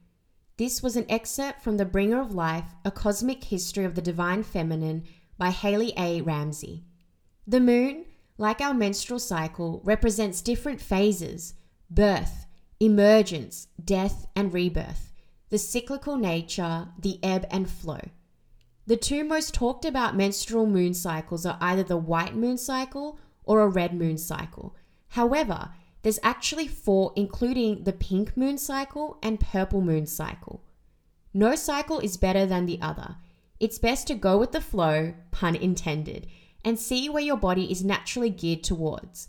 This 0.56 0.82
was 0.82 0.96
an 0.96 1.06
excerpt 1.08 1.62
from 1.62 1.78
The 1.78 1.86
Bringer 1.86 2.20
of 2.20 2.34
Life 2.34 2.74
A 2.84 2.90
Cosmic 2.90 3.44
History 3.44 3.84
of 3.84 3.94
the 3.94 4.02
Divine 4.02 4.42
Feminine 4.42 5.04
by 5.38 5.50
Haley 5.50 5.94
A. 5.96 6.20
Ramsey. 6.20 6.84
The 7.46 7.60
moon, 7.60 8.04
like 8.36 8.60
our 8.60 8.74
menstrual 8.74 9.20
cycle, 9.20 9.80
represents 9.84 10.42
different 10.42 10.80
phases 10.80 11.54
birth, 11.90 12.46
emergence, 12.78 13.68
death, 13.82 14.26
and 14.36 14.52
rebirth, 14.52 15.09
the 15.50 15.58
cyclical 15.58 16.16
nature, 16.16 16.88
the 16.98 17.18
ebb 17.22 17.46
and 17.50 17.68
flow. 17.68 18.00
The 18.86 18.96
two 18.96 19.24
most 19.24 19.52
talked 19.52 19.84
about 19.84 20.16
menstrual 20.16 20.66
moon 20.66 20.94
cycles 20.94 21.44
are 21.44 21.58
either 21.60 21.82
the 21.82 21.96
white 21.96 22.34
moon 22.34 22.56
cycle 22.56 23.18
or 23.44 23.60
a 23.60 23.68
red 23.68 23.92
moon 23.94 24.16
cycle. 24.16 24.74
However, 25.08 25.70
there's 26.02 26.18
actually 26.22 26.66
four, 26.66 27.12
including 27.14 27.84
the 27.84 27.92
pink 27.92 28.36
moon 28.36 28.58
cycle 28.58 29.18
and 29.22 29.38
purple 29.38 29.80
moon 29.80 30.06
cycle. 30.06 30.62
No 31.34 31.54
cycle 31.54 31.98
is 32.00 32.16
better 32.16 32.46
than 32.46 32.66
the 32.66 32.80
other. 32.80 33.16
It's 33.58 33.78
best 33.78 34.06
to 34.06 34.14
go 34.14 34.38
with 34.38 34.52
the 34.52 34.60
flow, 34.60 35.14
pun 35.30 35.54
intended, 35.54 36.26
and 36.64 36.78
see 36.78 37.08
where 37.08 37.22
your 37.22 37.36
body 37.36 37.70
is 37.70 37.84
naturally 37.84 38.30
geared 38.30 38.64
towards. 38.64 39.28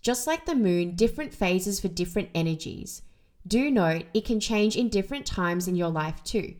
Just 0.00 0.26
like 0.26 0.46
the 0.46 0.54
moon, 0.54 0.94
different 0.94 1.34
phases 1.34 1.80
for 1.80 1.88
different 1.88 2.28
energies. 2.34 3.02
Do 3.46 3.70
note 3.70 4.04
it 4.14 4.24
can 4.24 4.40
change 4.40 4.76
in 4.76 4.88
different 4.88 5.26
times 5.26 5.66
in 5.66 5.76
your 5.76 5.90
life 5.90 6.22
too. 6.22 6.54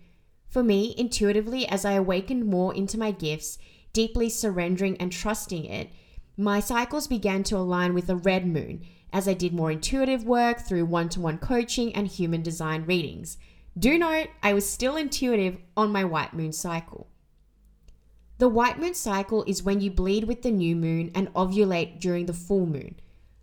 For 0.48 0.62
me, 0.62 0.94
intuitively, 0.98 1.66
as 1.66 1.84
I 1.84 1.92
awakened 1.92 2.46
more 2.46 2.74
into 2.74 2.98
my 2.98 3.10
gifts, 3.10 3.58
deeply 3.92 4.28
surrendering 4.28 4.96
and 4.98 5.12
trusting 5.12 5.64
it, 5.64 5.90
my 6.36 6.60
cycles 6.60 7.06
began 7.06 7.42
to 7.44 7.56
align 7.56 7.94
with 7.94 8.06
the 8.06 8.16
red 8.16 8.46
moon 8.46 8.84
as 9.12 9.28
I 9.28 9.34
did 9.34 9.52
more 9.52 9.70
intuitive 9.70 10.24
work 10.24 10.60
through 10.60 10.86
one 10.86 11.08
to 11.10 11.20
one 11.20 11.38
coaching 11.38 11.94
and 11.94 12.06
human 12.06 12.42
design 12.42 12.84
readings. 12.84 13.36
Do 13.78 13.98
note, 13.98 14.28
I 14.42 14.52
was 14.52 14.68
still 14.68 14.96
intuitive 14.96 15.58
on 15.76 15.92
my 15.92 16.04
white 16.04 16.34
moon 16.34 16.52
cycle. 16.52 17.08
The 18.38 18.48
white 18.48 18.80
moon 18.80 18.94
cycle 18.94 19.44
is 19.44 19.62
when 19.62 19.80
you 19.80 19.90
bleed 19.90 20.24
with 20.24 20.42
the 20.42 20.50
new 20.50 20.74
moon 20.74 21.10
and 21.14 21.32
ovulate 21.34 22.00
during 22.00 22.26
the 22.26 22.32
full 22.32 22.66
moon. 22.66 22.96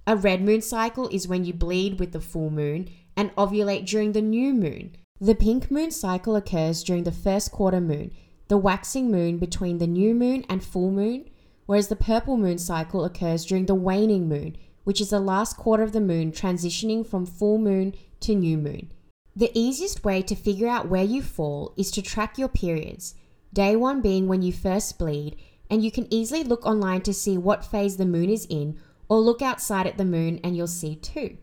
A 0.05 0.15
red 0.15 0.41
moon 0.41 0.62
cycle 0.62 1.08
is 1.10 1.27
when 1.27 1.46
you 1.46 1.53
bleed 1.53 2.00
with 2.00 2.12
the 2.12 2.19
full 2.19 2.50
moon 2.50 2.89
and 3.19 3.35
ovulate 3.35 3.85
during 3.85 4.13
the 4.13 4.21
new 4.21 4.53
moon. 4.53 4.95
The 5.19 5.35
pink 5.35 5.69
moon 5.69 5.91
cycle 5.91 6.38
occurs 6.38 6.81
during 6.85 7.03
the 7.03 7.11
first 7.11 7.51
quarter 7.51 7.81
moon, 7.81 8.11
the 8.47 8.57
waxing 8.57 9.11
moon 9.11 9.39
between 9.39 9.77
the 9.77 9.88
new 9.88 10.15
moon 10.15 10.45
and 10.47 10.63
full 10.63 10.89
moon, 10.89 11.29
whereas 11.65 11.89
the 11.89 11.97
purple 11.97 12.38
moon 12.38 12.57
cycle 12.57 13.03
occurs 13.03 13.43
during 13.43 13.65
the 13.65 13.75
waning 13.75 14.29
moon, 14.29 14.55
which 14.85 15.01
is 15.01 15.09
the 15.09 15.19
last 15.19 15.57
quarter 15.57 15.83
of 15.83 15.91
the 15.91 15.99
moon 15.99 16.31
transitioning 16.31 17.05
from 17.05 17.25
full 17.25 17.57
moon 17.57 17.93
to 18.21 18.33
new 18.33 18.57
moon. 18.57 18.89
The 19.35 19.51
easiest 19.53 20.05
way 20.05 20.21
to 20.21 20.33
figure 20.33 20.69
out 20.69 20.88
where 20.88 21.03
you 21.03 21.21
fall 21.21 21.73
is 21.75 21.91
to 21.91 22.01
track 22.01 22.38
your 22.38 22.47
periods, 22.47 23.15
day 23.51 23.75
one 23.75 23.99
being 23.99 24.29
when 24.29 24.41
you 24.41 24.53
first 24.53 24.97
bleed, 24.97 25.35
and 25.69 25.83
you 25.83 25.91
can 25.91 26.07
easily 26.09 26.45
look 26.45 26.65
online 26.65 27.01
to 27.01 27.13
see 27.13 27.38
what 27.38 27.65
phase 27.65 27.97
the 27.97 28.05
moon 28.05 28.29
is 28.29 28.47
in, 28.49 28.79
or 29.09 29.19
look 29.19 29.41
outside 29.41 29.88
at 29.88 29.97
the 29.97 30.05
moon 30.05 30.39
and 30.41 30.55
you'll 30.55 30.67
see 30.67 30.95
too. 30.95 31.35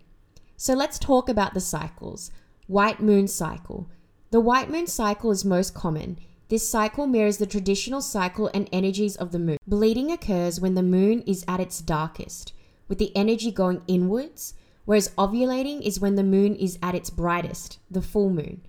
So 0.56 0.74
let's 0.74 0.98
talk 0.98 1.28
about 1.28 1.54
the 1.54 1.60
cycles. 1.60 2.30
White 2.66 3.00
moon 3.00 3.28
cycle. 3.28 3.88
The 4.30 4.40
white 4.40 4.70
moon 4.70 4.86
cycle 4.86 5.30
is 5.30 5.44
most 5.44 5.74
common. 5.74 6.18
This 6.48 6.68
cycle 6.68 7.06
mirrors 7.06 7.38
the 7.38 7.46
traditional 7.46 8.00
cycle 8.00 8.50
and 8.54 8.68
energies 8.72 9.16
of 9.16 9.32
the 9.32 9.38
moon. 9.38 9.58
Bleeding 9.66 10.10
occurs 10.10 10.60
when 10.60 10.74
the 10.74 10.82
moon 10.82 11.22
is 11.22 11.44
at 11.46 11.60
its 11.60 11.80
darkest 11.80 12.52
with 12.88 12.98
the 12.98 13.14
energy 13.16 13.50
going 13.50 13.82
inwards, 13.88 14.54
whereas 14.84 15.10
ovulating 15.18 15.82
is 15.82 16.00
when 16.00 16.14
the 16.14 16.22
moon 16.22 16.54
is 16.54 16.78
at 16.82 16.94
its 16.94 17.10
brightest, 17.10 17.78
the 17.90 18.02
full 18.02 18.30
moon. 18.30 18.62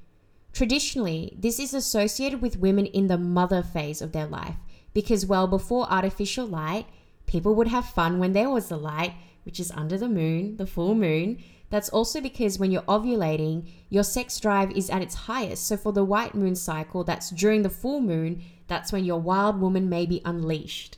Traditionally, 0.54 1.38
this 1.38 1.60
is 1.60 1.74
associated 1.74 2.42
with 2.42 2.58
women 2.58 2.88
in 2.88 3.08
the 3.08 3.18
mother 3.18 3.62
phase 3.62 4.02
of 4.02 4.12
their 4.12 4.26
life 4.26 4.56
because, 4.94 5.26
well, 5.26 5.48
before 5.48 5.92
artificial 5.92 6.48
light, 6.48 6.88
people 7.28 7.54
would 7.56 7.68
have 7.68 7.86
fun 7.86 8.18
when 8.18 8.34
there 8.34 8.50
was 8.50 8.70
the 8.70 8.78
light, 8.78 9.14
which 9.44 9.60
is 9.60 9.72
under 9.72 9.98
the 9.98 10.10
moon, 10.10 10.58
the 10.58 10.66
full 10.66 10.96
moon. 10.96 11.38
That's 11.70 11.90
also 11.90 12.22
because 12.22 12.60
when 12.60 12.72
you're 12.72 12.82
ovulating, 12.84 13.68
your 13.90 14.04
sex 14.04 14.40
drive 14.40 14.72
is 14.72 14.90
at 14.90 15.02
its 15.02 15.16
highest. 15.16 15.68
So, 15.68 15.76
for 15.76 15.92
the 15.92 16.04
white 16.04 16.34
moon 16.34 16.56
cycle, 16.56 17.04
that's 17.04 17.30
during 17.30 17.64
the 17.64 17.70
full 17.70 18.00
moon, 18.00 18.42
that's 18.68 18.92
when 18.92 19.04
your 19.04 19.20
wild 19.20 19.60
woman 19.60 19.90
may 19.90 20.06
be 20.06 20.22
unleashed. 20.24 20.98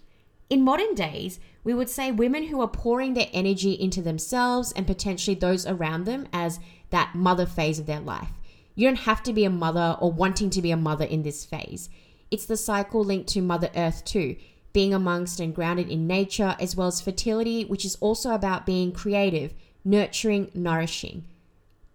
In 0.50 0.64
modern 0.64 0.96
days, 0.96 1.40
we 1.64 1.74
would 1.74 1.90
say 1.90 2.12
women 2.12 2.48
who 2.48 2.62
are 2.62 2.68
pouring 2.68 3.14
their 3.14 3.30
energy 3.34 3.74
into 3.74 4.02
themselves 4.02 4.72
and 4.72 4.88
potentially 4.88 5.36
those 5.36 5.66
around 5.66 6.06
them 6.06 6.28
as 6.34 6.60
that 6.90 7.14
mother 7.14 7.46
phase 7.46 7.80
of 7.80 7.86
their 7.86 8.00
life. 8.00 8.30
You 8.76 8.88
don't 8.88 9.00
have 9.00 9.22
to 9.24 9.34
be 9.34 9.46
a 9.46 9.50
mother 9.50 9.98
or 10.00 10.12
wanting 10.12 10.50
to 10.52 10.62
be 10.62 10.72
a 10.72 10.78
mother 10.78 11.06
in 11.06 11.24
this 11.24 11.46
phase. 11.46 11.90
It's 12.32 12.46
the 12.46 12.58
cycle 12.58 13.04
linked 13.04 13.28
to 13.30 13.42
Mother 13.42 13.70
Earth 13.76 14.06
too, 14.06 14.36
being 14.72 14.94
amongst 14.94 15.40
and 15.40 15.54
grounded 15.54 15.90
in 15.90 16.08
nature, 16.08 16.56
as 16.60 16.76
well 16.76 16.88
as 16.88 17.02
fertility, 17.02 17.66
which 17.66 17.86
is 17.86 17.98
also 18.00 18.32
about 18.32 18.66
being 18.66 18.92
creative, 18.92 19.54
nurturing, 19.90 20.52
nourishing. 20.54 21.26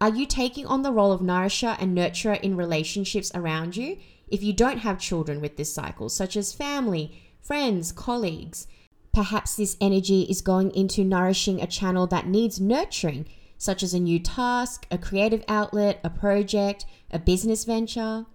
Are 0.00 0.14
you 0.14 0.26
taking 0.26 0.66
on 0.66 0.82
the 0.82 0.92
role 0.92 1.12
of 1.12 1.22
nourisher 1.22 1.76
and 1.78 1.96
nurturer 1.96 2.40
in 2.40 2.56
relationships 2.56 3.30
around 3.34 3.76
you? 3.76 3.98
If 4.28 4.42
you 4.42 4.52
don't 4.52 4.78
have 4.78 4.98
children 4.98 5.40
with 5.40 5.56
this 5.56 5.72
cycle, 5.72 6.08
such 6.08 6.36
as 6.36 6.52
family, 6.52 7.22
friends, 7.40 7.92
colleagues, 7.92 8.66
Perhaps 9.14 9.54
this 9.54 9.76
energy 9.80 10.22
is 10.22 10.40
going 10.40 10.72
into 10.72 11.04
nourishing 11.04 11.62
a 11.62 11.68
channel 11.68 12.08
that 12.08 12.26
needs 12.26 12.60
nurturing, 12.60 13.26
such 13.56 13.84
as 13.84 13.94
a 13.94 14.00
new 14.00 14.18
task, 14.18 14.88
a 14.90 14.98
creative 14.98 15.44
outlet, 15.46 16.00
a 16.02 16.10
project, 16.10 16.84
a 17.12 17.18
business 17.20 17.64
venture. 17.64 18.26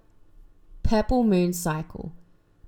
Purple 0.82 1.26
moon 1.26 1.52
cycle. 1.52 2.14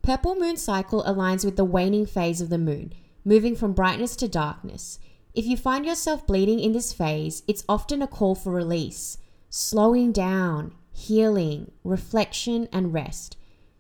Purple 0.02 0.36
moon 0.36 0.58
cycle 0.58 1.02
aligns 1.06 1.46
with 1.46 1.56
the 1.56 1.64
waning 1.64 2.06
phase 2.06 2.42
of 2.42 2.50
the 2.50 2.58
moon, 2.58 2.92
moving 3.24 3.56
from 3.56 3.72
brightness 3.72 4.18
to 4.18 4.28
darkness. 4.28 5.00
If 5.34 5.46
you 5.46 5.56
find 5.56 5.86
yourself 5.86 6.28
bleeding 6.28 6.60
in 6.60 6.74
this 6.74 6.92
phase, 6.92 7.44
it's 7.48 7.64
often 7.70 8.02
a 8.02 8.08
call 8.08 8.36
for 8.36 8.52
release, 8.52 9.18
slowing 9.50 10.12
down, 10.12 10.74
healing, 10.92 11.72
reflection, 11.86 12.68
and 12.74 12.94
rest. 12.94 13.38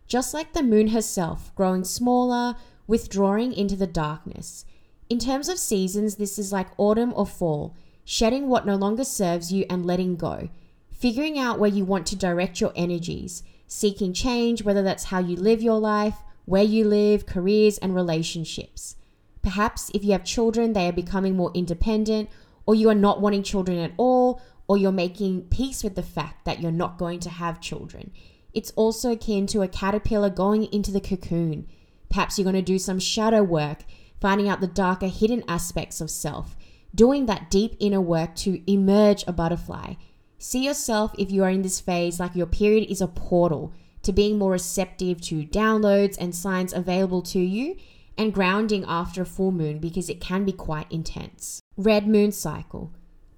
Just 0.07 0.33
like 0.33 0.53
the 0.53 0.63
moon 0.63 0.89
herself, 0.89 1.53
growing 1.55 1.83
smaller, 1.83 2.55
withdrawing 2.87 3.51
into 3.51 3.75
the 3.75 3.87
darkness. 3.87 4.65
In 5.09 5.19
terms 5.19 5.49
of 5.49 5.57
seasons, 5.57 6.15
this 6.15 6.39
is 6.39 6.53
like 6.53 6.67
autumn 6.77 7.11
or 7.17 7.25
fall, 7.25 7.75
shedding 8.05 8.47
what 8.47 8.65
no 8.65 8.75
longer 8.75 9.03
serves 9.03 9.51
you 9.51 9.65
and 9.69 9.85
letting 9.85 10.15
go, 10.15 10.47
figuring 10.89 11.37
out 11.37 11.59
where 11.59 11.69
you 11.69 11.83
want 11.83 12.07
to 12.07 12.15
direct 12.15 12.61
your 12.61 12.71
energies, 12.77 13.43
seeking 13.67 14.13
change, 14.13 14.63
whether 14.63 14.83
that's 14.83 15.05
how 15.05 15.19
you 15.19 15.35
live 15.35 15.61
your 15.61 15.79
life, 15.79 16.15
where 16.45 16.63
you 16.63 16.85
live, 16.85 17.25
careers, 17.25 17.77
and 17.79 17.93
relationships. 17.93 18.95
Perhaps 19.41 19.91
if 19.93 20.03
you 20.03 20.11
have 20.11 20.23
children, 20.23 20.73
they 20.73 20.87
are 20.87 20.93
becoming 20.93 21.35
more 21.35 21.51
independent, 21.53 22.29
or 22.65 22.75
you 22.75 22.89
are 22.89 22.95
not 22.95 23.21
wanting 23.21 23.43
children 23.43 23.77
at 23.77 23.93
all, 23.97 24.41
or 24.67 24.77
you're 24.77 24.91
making 24.91 25.43
peace 25.43 25.83
with 25.83 25.95
the 25.95 26.03
fact 26.03 26.45
that 26.45 26.61
you're 26.61 26.71
not 26.71 26.97
going 26.97 27.19
to 27.19 27.29
have 27.29 27.59
children. 27.59 28.11
It's 28.53 28.71
also 28.71 29.11
akin 29.11 29.47
to 29.47 29.61
a 29.61 29.67
caterpillar 29.67 30.29
going 30.29 30.65
into 30.65 30.91
the 30.91 31.01
cocoon 31.01 31.67
Perhaps 32.11 32.37
you're 32.37 32.43
going 32.43 32.55
to 32.55 32.61
do 32.61 32.77
some 32.77 32.99
shadow 32.99 33.41
work, 33.41 33.85
finding 34.19 34.49
out 34.49 34.59
the 34.59 34.67
darker 34.67 35.07
hidden 35.07 35.43
aspects 35.47 36.01
of 36.01 36.11
self, 36.11 36.57
doing 36.93 37.25
that 37.25 37.49
deep 37.49 37.75
inner 37.79 38.01
work 38.01 38.35
to 38.35 38.61
emerge 38.71 39.23
a 39.25 39.33
butterfly. 39.33 39.93
See 40.37 40.65
yourself 40.65 41.13
if 41.17 41.31
you 41.31 41.43
are 41.43 41.49
in 41.49 41.61
this 41.61 41.79
phase 41.79 42.19
like 42.19 42.35
your 42.35 42.47
period 42.47 42.91
is 42.91 42.99
a 42.99 43.07
portal 43.07 43.73
to 44.03 44.11
being 44.11 44.37
more 44.37 44.51
receptive 44.51 45.21
to 45.21 45.45
downloads 45.45 46.17
and 46.19 46.35
signs 46.35 46.73
available 46.73 47.21
to 47.21 47.39
you 47.39 47.77
and 48.17 48.33
grounding 48.33 48.85
after 48.87 49.21
a 49.21 49.25
full 49.25 49.51
moon 49.51 49.79
because 49.79 50.09
it 50.09 50.21
can 50.21 50.45
be 50.45 50.51
quite 50.51 50.91
intense. 50.91 51.61
Red 51.77 52.07
moon 52.07 52.31
cycle. 52.31 52.91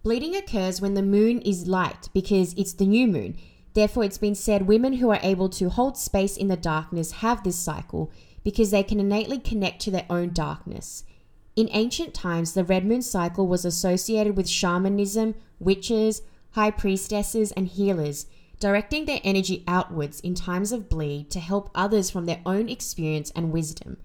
Bleeding 0.03 0.35
occurs 0.35 0.81
when 0.81 0.95
the 0.95 1.01
moon 1.01 1.39
is 1.41 1.67
light 1.67 2.09
because 2.13 2.53
it's 2.55 2.73
the 2.73 2.85
new 2.85 3.07
moon. 3.07 3.37
Therefore, 3.73 4.03
it's 4.03 4.17
been 4.17 4.35
said 4.35 4.67
women 4.67 4.93
who 4.93 5.09
are 5.09 5.19
able 5.23 5.49
to 5.49 5.69
hold 5.69 5.97
space 5.97 6.37
in 6.37 6.47
the 6.47 6.57
darkness 6.57 7.11
have 7.23 7.43
this 7.43 7.57
cycle 7.57 8.11
because 8.43 8.71
they 8.71 8.83
can 8.83 8.99
innately 8.99 9.39
connect 9.39 9.81
to 9.81 9.91
their 9.91 10.05
own 10.09 10.33
darkness. 10.33 11.05
In 11.55 11.69
ancient 11.71 12.13
times, 12.13 12.53
the 12.53 12.63
red 12.63 12.85
moon 12.85 13.01
cycle 13.01 13.47
was 13.47 13.63
associated 13.63 14.35
with 14.35 14.49
shamanism, 14.49 15.35
witches, 15.59 16.21
high 16.51 16.71
priestesses, 16.71 17.51
and 17.53 17.67
healers, 17.67 18.25
directing 18.59 19.05
their 19.05 19.21
energy 19.23 19.63
outwards 19.67 20.19
in 20.19 20.35
times 20.35 20.71
of 20.71 20.89
bleed 20.89 21.29
to 21.31 21.39
help 21.39 21.69
others 21.73 22.09
from 22.09 22.25
their 22.25 22.41
own 22.45 22.69
experience 22.69 23.31
and 23.35 23.51
wisdom. 23.51 23.97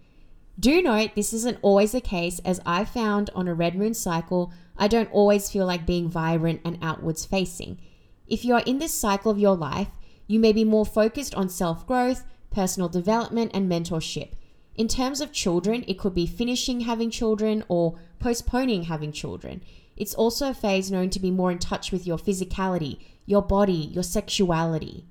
Do 0.61 0.83
note 0.83 1.15
this 1.15 1.33
isn't 1.33 1.59
always 1.63 1.93
the 1.93 2.01
case, 2.01 2.41
as 2.41 2.61
I 2.67 2.85
found 2.85 3.31
on 3.35 3.47
a 3.47 3.55
red 3.55 3.77
moon 3.77 3.95
cycle, 3.95 4.53
I 4.77 4.89
don't 4.89 5.13
always 5.13 5.49
feel 5.49 5.67
like 5.67 5.87
being 5.87 6.09
vibrant 6.09 6.63
and 6.65 6.79
outwards 6.83 7.25
facing. 7.25 7.79
If 8.27 8.45
you 8.45 8.55
are 8.55 8.63
in 8.67 8.79
this 8.79 8.93
cycle 8.93 9.31
of 9.31 9.39
your 9.39 9.57
life, 9.57 9.91
you 10.27 10.41
may 10.41 10.53
be 10.53 10.65
more 10.65 10.85
focused 10.85 11.35
on 11.35 11.49
self 11.49 11.87
growth, 11.87 12.25
personal 12.51 12.89
development, 12.89 13.53
and 13.55 13.71
mentorship. 13.71 14.33
In 14.75 14.89
terms 14.89 15.21
of 15.21 15.33
children, 15.33 15.85
it 15.87 15.99
could 15.99 16.15
be 16.15 16.27
finishing 16.27 16.81
having 16.81 17.11
children 17.11 17.65
or 17.69 17.99
postponing 18.19 18.85
having 18.85 19.13
children. 19.13 19.63
It's 19.97 20.15
also 20.15 20.51
a 20.51 20.55
phase 20.55 20.91
known 20.91 21.11
to 21.11 21.21
be 21.21 21.31
more 21.31 21.53
in 21.53 21.59
touch 21.59 21.93
with 21.93 22.07
your 22.07 22.19
physicality, 22.19 22.99
your 23.27 23.43
body, 23.43 23.91
your 23.93 24.05
sexuality. 24.05 25.05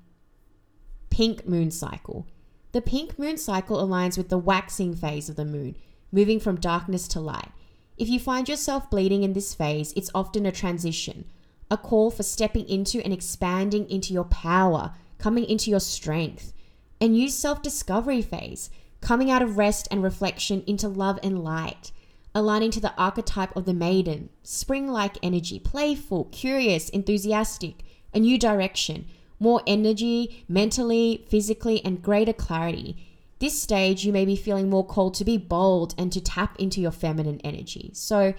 Pink 1.10 1.46
moon 1.46 1.70
cycle. 1.70 2.26
The 2.72 2.82
pink 2.82 3.18
moon 3.18 3.38
cycle 3.38 3.78
aligns 3.78 4.18
with 4.18 4.28
the 4.28 4.38
waxing 4.38 4.94
phase 4.94 5.28
of 5.28 5.36
the 5.36 5.44
moon, 5.44 5.76
moving 6.12 6.38
from 6.38 6.56
darkness 6.56 7.08
to 7.08 7.20
light. 7.20 7.50
If 7.96 8.08
you 8.08 8.20
find 8.20 8.48
yourself 8.48 8.90
bleeding 8.90 9.22
in 9.22 9.32
this 9.32 9.54
phase, 9.54 9.92
it's 9.96 10.10
often 10.14 10.46
a 10.46 10.52
transition, 10.52 11.24
a 11.70 11.76
call 11.76 12.10
for 12.10 12.22
stepping 12.22 12.68
into 12.68 13.02
and 13.02 13.12
expanding 13.12 13.88
into 13.90 14.12
your 14.12 14.24
power, 14.24 14.92
coming 15.18 15.44
into 15.44 15.70
your 15.70 15.80
strength 15.80 16.52
a 17.00 17.08
new 17.08 17.28
self 17.28 17.62
discovery 17.62 18.22
phase, 18.22 18.70
coming 19.00 19.30
out 19.30 19.42
of 19.42 19.56
rest 19.56 19.86
and 19.90 20.02
reflection 20.02 20.64
into 20.66 20.88
love 20.88 21.18
and 21.22 21.44
light. 21.44 21.92
aligning 22.34 22.70
to 22.70 22.80
the 22.80 22.94
archetype 22.96 23.54
of 23.56 23.64
the 23.64 23.74
maiden, 23.74 24.28
spring 24.42 24.86
like 24.86 25.16
energy, 25.22 25.58
playful, 25.58 26.24
curious, 26.26 26.88
enthusiastic, 26.90 27.82
a 28.12 28.20
new 28.20 28.38
direction, 28.38 29.06
more 29.38 29.62
energy 29.66 30.44
mentally, 30.48 31.24
physically, 31.28 31.84
and 31.84 32.02
greater 32.02 32.32
clarity. 32.32 32.96
This 33.38 33.60
stage, 33.60 34.04
you 34.04 34.12
may 34.12 34.24
be 34.24 34.36
feeling 34.36 34.68
more 34.68 34.84
called 34.84 35.14
to 35.14 35.24
be 35.24 35.36
bold 35.36 35.94
and 35.96 36.12
to 36.12 36.20
tap 36.20 36.58
into 36.58 36.80
your 36.80 36.90
feminine 36.90 37.40
energy. 37.44 37.90
So, 37.94 38.34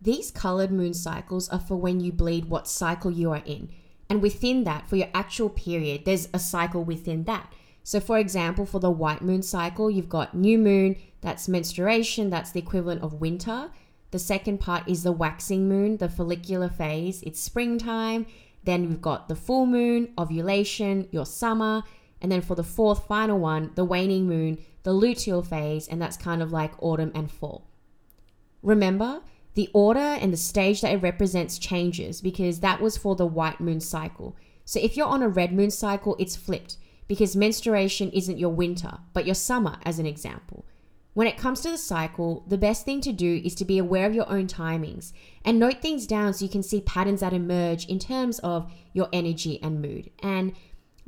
these 0.00 0.30
colored 0.30 0.70
moon 0.70 0.94
cycles 0.94 1.48
are 1.48 1.58
for 1.58 1.76
when 1.76 2.00
you 2.00 2.12
bleed 2.12 2.46
what 2.46 2.68
cycle 2.68 3.10
you 3.10 3.32
are 3.32 3.42
in. 3.44 3.70
And 4.08 4.22
within 4.22 4.64
that, 4.64 4.88
for 4.88 4.96
your 4.96 5.08
actual 5.12 5.48
period, 5.48 6.04
there's 6.04 6.28
a 6.32 6.38
cycle 6.38 6.84
within 6.84 7.24
that. 7.24 7.52
So, 7.82 8.00
for 8.00 8.18
example, 8.18 8.66
for 8.66 8.80
the 8.80 8.90
white 8.90 9.22
moon 9.22 9.42
cycle, 9.42 9.90
you've 9.90 10.08
got 10.08 10.34
new 10.34 10.58
moon, 10.58 10.96
that's 11.20 11.48
menstruation, 11.48 12.30
that's 12.30 12.52
the 12.52 12.60
equivalent 12.60 13.02
of 13.02 13.14
winter. 13.14 13.70
The 14.10 14.18
second 14.18 14.58
part 14.58 14.88
is 14.88 15.02
the 15.02 15.12
waxing 15.12 15.68
moon, 15.68 15.98
the 15.98 16.08
follicular 16.08 16.68
phase, 16.68 17.22
it's 17.22 17.40
springtime. 17.40 18.26
Then 18.68 18.86
we've 18.86 19.00
got 19.00 19.28
the 19.28 19.34
full 19.34 19.64
moon, 19.64 20.12
ovulation, 20.18 21.08
your 21.10 21.24
summer. 21.24 21.84
And 22.20 22.30
then 22.30 22.42
for 22.42 22.54
the 22.54 22.62
fourth, 22.62 23.06
final 23.06 23.38
one, 23.38 23.70
the 23.76 23.84
waning 23.84 24.26
moon, 24.26 24.58
the 24.82 24.92
luteal 24.92 25.42
phase, 25.46 25.88
and 25.88 26.02
that's 26.02 26.18
kind 26.18 26.42
of 26.42 26.52
like 26.52 26.74
autumn 26.82 27.10
and 27.14 27.30
fall. 27.30 27.66
Remember, 28.62 29.22
the 29.54 29.70
order 29.72 29.98
and 29.98 30.34
the 30.34 30.36
stage 30.36 30.82
that 30.82 30.92
it 30.92 31.00
represents 31.00 31.58
changes 31.58 32.20
because 32.20 32.60
that 32.60 32.82
was 32.82 32.98
for 32.98 33.16
the 33.16 33.24
white 33.24 33.58
moon 33.58 33.80
cycle. 33.80 34.36
So 34.66 34.78
if 34.80 34.98
you're 34.98 35.06
on 35.06 35.22
a 35.22 35.30
red 35.30 35.54
moon 35.54 35.70
cycle, 35.70 36.14
it's 36.18 36.36
flipped 36.36 36.76
because 37.06 37.34
menstruation 37.34 38.10
isn't 38.10 38.36
your 38.36 38.50
winter, 38.50 38.98
but 39.14 39.24
your 39.24 39.34
summer, 39.34 39.78
as 39.86 39.98
an 39.98 40.04
example. 40.04 40.66
When 41.18 41.26
it 41.26 41.36
comes 41.36 41.62
to 41.62 41.70
the 41.72 41.78
cycle, 41.78 42.44
the 42.46 42.56
best 42.56 42.84
thing 42.84 43.00
to 43.00 43.10
do 43.10 43.42
is 43.44 43.56
to 43.56 43.64
be 43.64 43.78
aware 43.78 44.06
of 44.06 44.14
your 44.14 44.30
own 44.30 44.46
timings 44.46 45.12
and 45.44 45.58
note 45.58 45.82
things 45.82 46.06
down 46.06 46.32
so 46.32 46.44
you 46.44 46.48
can 46.48 46.62
see 46.62 46.80
patterns 46.80 47.22
that 47.22 47.32
emerge 47.32 47.86
in 47.86 47.98
terms 47.98 48.38
of 48.38 48.72
your 48.92 49.08
energy 49.12 49.60
and 49.60 49.82
mood. 49.82 50.12
And 50.22 50.52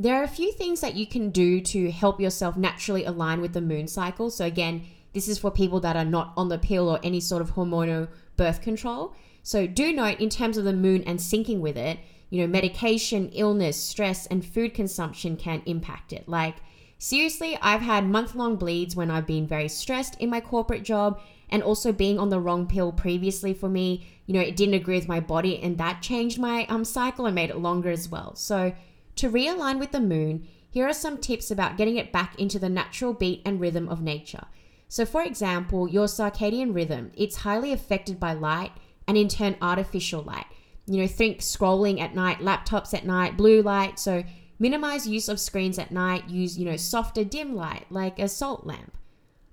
there 0.01 0.17
are 0.17 0.25
a 0.25 0.27
few 0.27 0.51
things 0.51 0.81
that 0.81 0.97
you 0.97 1.07
can 1.07 1.31
do 1.31 1.61
to 1.61 1.93
help 1.93 2.21
yourself 2.21 2.57
naturally 2.57 3.05
align 3.05 3.41
with 3.41 3.53
the 3.53 3.61
moon 3.61 3.87
cycle. 3.87 4.31
So, 4.31 4.45
again, 4.45 4.83
this 5.13 5.29
is 5.29 5.39
for 5.39 5.53
people 5.53 5.79
that 5.79 5.95
are 5.95 6.05
not 6.05 6.33
on 6.37 6.49
the 6.49 6.59
pill 6.59 6.89
or 6.89 6.99
any 7.05 7.21
sort 7.21 7.41
of 7.41 7.53
hormonal 7.53 8.09
birth 8.37 8.63
control. 8.63 9.15
So, 9.45 9.69
do 9.69 9.93
note 9.93 10.19
in 10.19 10.29
terms 10.29 10.59
of 10.59 10.65
the 10.65 10.73
moon 10.73 11.05
and 11.05 11.21
syncing 11.21 11.61
with 11.61 11.77
it, 11.77 12.01
you 12.31 12.41
know, 12.41 12.49
medication, 12.49 13.29
illness, 13.29 13.77
stress, 13.77 14.27
and 14.27 14.45
food 14.45 14.75
consumption 14.75 15.37
can 15.37 15.63
impact 15.67 16.13
it. 16.13 16.29
Like, 16.29 16.57
seriously, 17.01 17.59
I've 17.61 17.81
had 17.81 18.07
month 18.07 18.37
long 18.37 18.55
bleeds 18.55 18.95
when 18.95 19.11
I've 19.11 19.27
been 19.27 19.47
very 19.47 19.69
stressed 19.69 20.15
in 20.21 20.31
my 20.31 20.41
corporate 20.41 20.85
job 20.85 21.21
and 21.49 21.63
also 21.65 21.91
being 21.91 22.19
on 22.19 22.29
the 22.29 22.39
wrong 22.39 22.69
pill 22.69 22.93
previously 22.93 23.53
for 23.55 23.69
me, 23.69 24.07
you 24.27 24.35
know, 24.35 24.41
it 24.41 24.55
didn't 24.55 24.75
agree 24.75 24.95
with 24.97 25.09
my 25.09 25.19
body 25.19 25.59
and 25.61 25.79
that 25.79 26.03
changed 26.03 26.39
my 26.39 26.67
um 26.67 26.85
cycle 26.85 27.27
and 27.27 27.35
made 27.35 27.51
it 27.51 27.59
longer 27.59 27.91
as 27.91 28.09
well. 28.09 28.37
So, 28.37 28.73
to 29.17 29.31
realign 29.31 29.81
with 29.81 29.91
the 29.91 30.01
moon, 30.01 30.47
here 30.71 30.87
are 30.87 30.93
some 30.93 31.19
tips 31.19 31.51
about 31.51 31.77
getting 31.77 31.97
it 31.97 32.13
back 32.13 32.39
into 32.39 32.61
the 32.61 32.69
natural 32.69 33.13
beat 33.13 33.43
and 33.45 33.61
rhythm 33.61 33.89
of 33.89 34.01
nature. 34.01 34.45
So, 34.89 35.05
for 35.05 35.23
example, 35.23 35.89
your 35.89 36.07
circadian 36.07 36.75
rhythm, 36.75 37.11
it's 37.17 37.37
highly 37.37 37.73
affected 37.73 38.21
by 38.21 38.35
light 38.35 38.73
and 39.09 39.17
in 39.17 39.27
turn 39.27 39.57
artificial 39.61 40.23
light 40.23 40.47
you 40.91 41.01
know, 41.01 41.07
think 41.07 41.39
scrolling 41.39 42.01
at 42.01 42.17
night, 42.17 42.39
laptops 42.41 42.93
at 42.95 43.07
night, 43.07 43.37
blue 43.37 43.63
light. 43.63 43.97
So 43.99 44.25
minimize 44.61 45.09
use 45.09 45.29
of 45.29 45.41
screens 45.41 45.79
at 45.79 45.91
night. 45.91 46.29
Use, 46.29 46.57
you 46.57 46.65
know, 46.65 46.77
softer 46.77 47.25
dim 47.25 47.57
light 47.57 47.87
like 47.91 48.21
a 48.21 48.29
salt 48.29 48.65
lamp. 48.65 48.97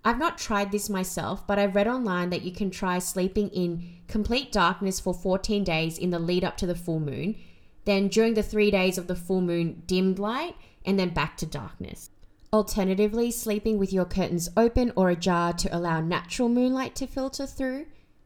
I've 0.05 0.19
not 0.19 0.37
tried 0.37 0.71
this 0.71 0.89
myself, 0.89 1.47
but 1.47 1.57
I've 1.57 1.75
read 1.75 1.87
online 1.87 2.29
that 2.29 2.43
you 2.43 2.51
can 2.51 2.69
try 2.69 2.99
sleeping 2.99 3.49
in 3.49 3.97
complete 4.07 4.51
darkness 4.51 4.99
for 4.99 5.13
14 5.13 5.63
days 5.63 5.97
in 5.97 6.11
the 6.11 6.19
lead 6.19 6.43
up 6.43 6.55
to 6.57 6.67
the 6.67 6.75
full 6.75 6.99
moon. 6.99 7.35
Then 7.85 8.07
during 8.07 8.33
the 8.33 8.43
three 8.43 8.69
days 8.69 8.97
of 8.97 9.07
the 9.07 9.15
full 9.15 9.41
moon, 9.41 9.83
dimmed 9.87 10.19
light, 10.19 10.55
and 10.85 10.99
then 10.99 11.09
back 11.09 11.35
to 11.37 11.45
darkness. 11.45 12.09
Alternatively, 12.53 13.31
sleeping 13.31 13.77
with 13.77 13.91
your 13.91 14.05
curtains 14.05 14.49
open 14.55 14.93
or 14.95 15.09
ajar 15.09 15.51
to 15.53 15.75
allow 15.75 15.99
natural 15.99 16.47
moonlight 16.47 16.95
to 16.95 17.07
filter 17.07 17.45
through. 17.45 17.85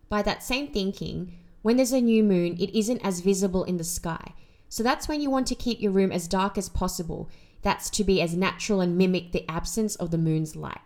By 0.10 0.22
that 0.22 0.44
same 0.44 0.68
thinking, 0.68 1.34
when 1.64 1.78
there's 1.78 1.92
a 1.92 2.02
new 2.02 2.24
moon, 2.24 2.58
it 2.60 2.78
isn't 2.78 3.04
as 3.04 3.22
visible 3.22 3.64
in 3.64 3.78
the 3.78 3.84
sky. 3.84 4.34
So 4.72 4.84
that's 4.84 5.10
when 5.10 5.20
you 5.20 5.30
want 5.30 5.48
to 5.48 5.56
keep 5.56 5.82
your 5.82 5.92
room 5.92 6.14
as 6.14 6.30
dark 6.30 6.58
as 6.58 6.70
possible. 6.70 7.30
That's 7.62 7.90
to 7.90 8.06
be 8.06 8.22
as 8.22 8.38
natural 8.38 8.80
and 8.80 8.98
mimic 8.98 9.34
the 9.34 9.44
absence 9.52 9.98
of 9.98 10.12
the 10.12 10.18
moon's 10.18 10.56
light. 10.56 10.80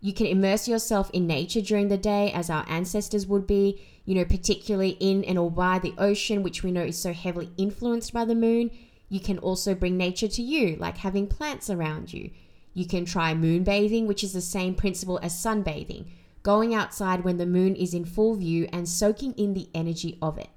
You 0.00 0.14
can 0.14 0.24
immerse 0.24 0.66
yourself 0.66 1.10
in 1.12 1.26
nature 1.26 1.60
during 1.60 1.88
the 1.88 1.98
day 1.98 2.32
as 2.32 2.48
our 2.48 2.64
ancestors 2.70 3.26
would 3.26 3.46
be, 3.46 3.82
you 4.06 4.14
know, 4.14 4.24
particularly 4.24 4.96
in 4.98 5.24
and 5.24 5.38
or 5.38 5.50
by 5.50 5.78
the 5.78 5.92
ocean, 5.98 6.42
which 6.42 6.62
we 6.62 6.72
know 6.72 6.84
is 6.84 6.96
so 6.96 7.12
heavily 7.12 7.50
influenced 7.58 8.14
by 8.14 8.24
the 8.24 8.34
moon. 8.34 8.70
You 9.10 9.20
can 9.20 9.36
also 9.40 9.74
bring 9.74 9.98
nature 9.98 10.28
to 10.28 10.42
you, 10.42 10.76
like 10.76 10.96
having 10.96 11.26
plants 11.26 11.68
around 11.68 12.14
you. 12.14 12.30
You 12.72 12.86
can 12.86 13.04
try 13.04 13.34
moonbathing, 13.34 14.06
which 14.06 14.24
is 14.24 14.32
the 14.32 14.40
same 14.40 14.74
principle 14.74 15.20
as 15.22 15.34
sunbathing 15.34 16.06
going 16.42 16.74
outside 16.74 17.24
when 17.24 17.36
the 17.36 17.44
moon 17.44 17.76
is 17.76 17.92
in 17.92 18.06
full 18.06 18.36
view 18.36 18.66
and 18.72 18.88
soaking 18.88 19.34
in 19.34 19.52
the 19.52 19.68
energy 19.74 20.16
of 20.22 20.38
it. 20.38 20.48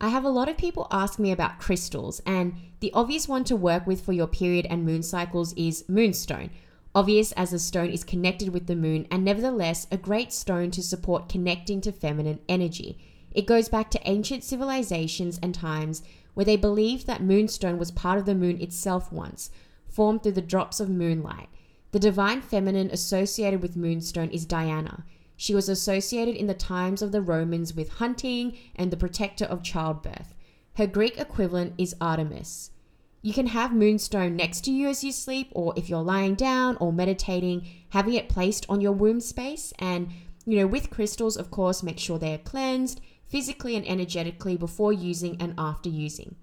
I 0.00 0.08
have 0.08 0.24
a 0.24 0.30
lot 0.30 0.48
of 0.48 0.56
people 0.56 0.86
ask 0.92 1.18
me 1.18 1.32
about 1.32 1.58
crystals, 1.58 2.22
and 2.24 2.54
the 2.78 2.92
obvious 2.92 3.26
one 3.26 3.42
to 3.44 3.56
work 3.56 3.86
with 3.86 4.00
for 4.00 4.12
your 4.12 4.28
period 4.28 4.66
and 4.70 4.84
moon 4.84 5.02
cycles 5.02 5.52
is 5.54 5.84
moonstone. 5.88 6.50
Obvious 6.94 7.32
as 7.32 7.50
the 7.50 7.58
stone 7.58 7.90
is 7.90 8.04
connected 8.04 8.50
with 8.50 8.68
the 8.68 8.76
moon, 8.76 9.08
and 9.10 9.24
nevertheless 9.24 9.88
a 9.90 9.96
great 9.96 10.32
stone 10.32 10.70
to 10.70 10.82
support 10.82 11.28
connecting 11.28 11.80
to 11.80 11.90
feminine 11.90 12.38
energy. 12.48 12.96
It 13.32 13.46
goes 13.46 13.68
back 13.68 13.90
to 13.90 14.08
ancient 14.08 14.44
civilizations 14.44 15.38
and 15.42 15.54
times 15.54 16.02
where 16.34 16.44
they 16.44 16.56
believed 16.56 17.08
that 17.08 17.22
moonstone 17.22 17.78
was 17.78 17.90
part 17.90 18.18
of 18.18 18.24
the 18.24 18.34
moon 18.34 18.60
itself 18.60 19.12
once, 19.12 19.50
formed 19.88 20.22
through 20.22 20.32
the 20.32 20.40
drops 20.40 20.78
of 20.78 20.88
moonlight. 20.88 21.48
The 21.90 21.98
divine 21.98 22.40
feminine 22.40 22.90
associated 22.90 23.62
with 23.62 23.76
Moonstone 23.76 24.30
is 24.30 24.44
Diana. 24.44 25.04
She 25.40 25.54
was 25.54 25.68
associated 25.68 26.34
in 26.34 26.48
the 26.48 26.52
times 26.52 27.00
of 27.00 27.12
the 27.12 27.22
Romans 27.22 27.72
with 27.72 27.90
hunting 27.90 28.58
and 28.74 28.90
the 28.90 28.96
protector 28.96 29.44
of 29.44 29.62
childbirth. 29.62 30.34
Her 30.74 30.88
Greek 30.88 31.16
equivalent 31.16 31.74
is 31.78 31.94
Artemis. 32.00 32.72
You 33.22 33.32
can 33.32 33.46
have 33.46 33.72
Moonstone 33.72 34.34
next 34.34 34.62
to 34.64 34.72
you 34.72 34.88
as 34.88 35.04
you 35.04 35.12
sleep, 35.12 35.52
or 35.52 35.72
if 35.76 35.88
you're 35.88 36.02
lying 36.02 36.34
down 36.34 36.76
or 36.80 36.92
meditating, 36.92 37.64
having 37.90 38.14
it 38.14 38.28
placed 38.28 38.66
on 38.68 38.80
your 38.80 38.90
womb 38.90 39.20
space. 39.20 39.72
And, 39.78 40.08
you 40.44 40.58
know, 40.58 40.66
with 40.66 40.90
crystals, 40.90 41.36
of 41.36 41.52
course, 41.52 41.84
make 41.84 42.00
sure 42.00 42.18
they 42.18 42.34
are 42.34 42.38
cleansed 42.38 43.00
physically 43.28 43.76
and 43.76 43.86
energetically 43.86 44.56
before 44.56 44.92
using 44.92 45.40
and 45.40 45.54
after 45.56 45.88
using. 45.88 46.34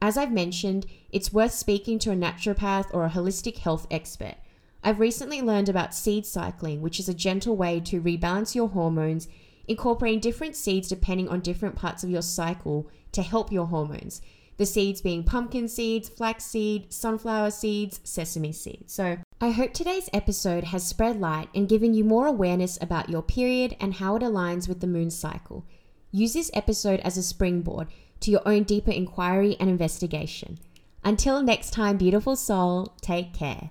As 0.00 0.16
I've 0.16 0.32
mentioned, 0.32 0.86
it's 1.10 1.32
worth 1.32 1.54
speaking 1.54 1.98
to 2.00 2.12
a 2.12 2.16
naturopath 2.16 2.86
or 2.92 3.04
a 3.04 3.10
holistic 3.10 3.58
health 3.58 3.88
expert. 3.90 4.36
I've 4.82 5.00
recently 5.00 5.42
learned 5.42 5.68
about 5.68 5.94
seed 5.94 6.24
cycling, 6.26 6.80
which 6.80 7.00
is 7.00 7.08
a 7.08 7.14
gentle 7.14 7.56
way 7.56 7.80
to 7.80 8.00
rebalance 8.00 8.54
your 8.54 8.68
hormones, 8.68 9.28
incorporating 9.66 10.20
different 10.20 10.56
seeds 10.56 10.88
depending 10.88 11.28
on 11.28 11.40
different 11.40 11.76
parts 11.76 12.04
of 12.04 12.10
your 12.10 12.22
cycle 12.22 12.88
to 13.12 13.22
help 13.22 13.52
your 13.52 13.66
hormones. 13.66 14.22
The 14.56 14.66
seeds 14.66 15.00
being 15.00 15.22
pumpkin 15.22 15.68
seeds, 15.68 16.08
flax 16.08 16.44
seed, 16.44 16.92
sunflower 16.92 17.52
seeds, 17.52 18.00
sesame 18.02 18.52
seeds. 18.52 18.92
So, 18.92 19.18
I 19.40 19.50
hope 19.50 19.72
today's 19.72 20.10
episode 20.12 20.64
has 20.64 20.84
spread 20.84 21.20
light 21.20 21.48
and 21.54 21.68
given 21.68 21.94
you 21.94 22.02
more 22.02 22.26
awareness 22.26 22.76
about 22.80 23.08
your 23.08 23.22
period 23.22 23.76
and 23.80 23.94
how 23.94 24.16
it 24.16 24.22
aligns 24.22 24.66
with 24.66 24.80
the 24.80 24.88
moon 24.88 25.10
cycle. 25.10 25.64
Use 26.10 26.32
this 26.32 26.50
episode 26.54 26.98
as 27.00 27.16
a 27.16 27.22
springboard 27.22 27.86
to 28.20 28.32
your 28.32 28.42
own 28.46 28.64
deeper 28.64 28.90
inquiry 28.90 29.56
and 29.60 29.70
investigation. 29.70 30.58
Until 31.04 31.40
next 31.40 31.70
time, 31.70 31.96
beautiful 31.96 32.34
soul, 32.34 32.96
take 33.00 33.32
care. 33.32 33.70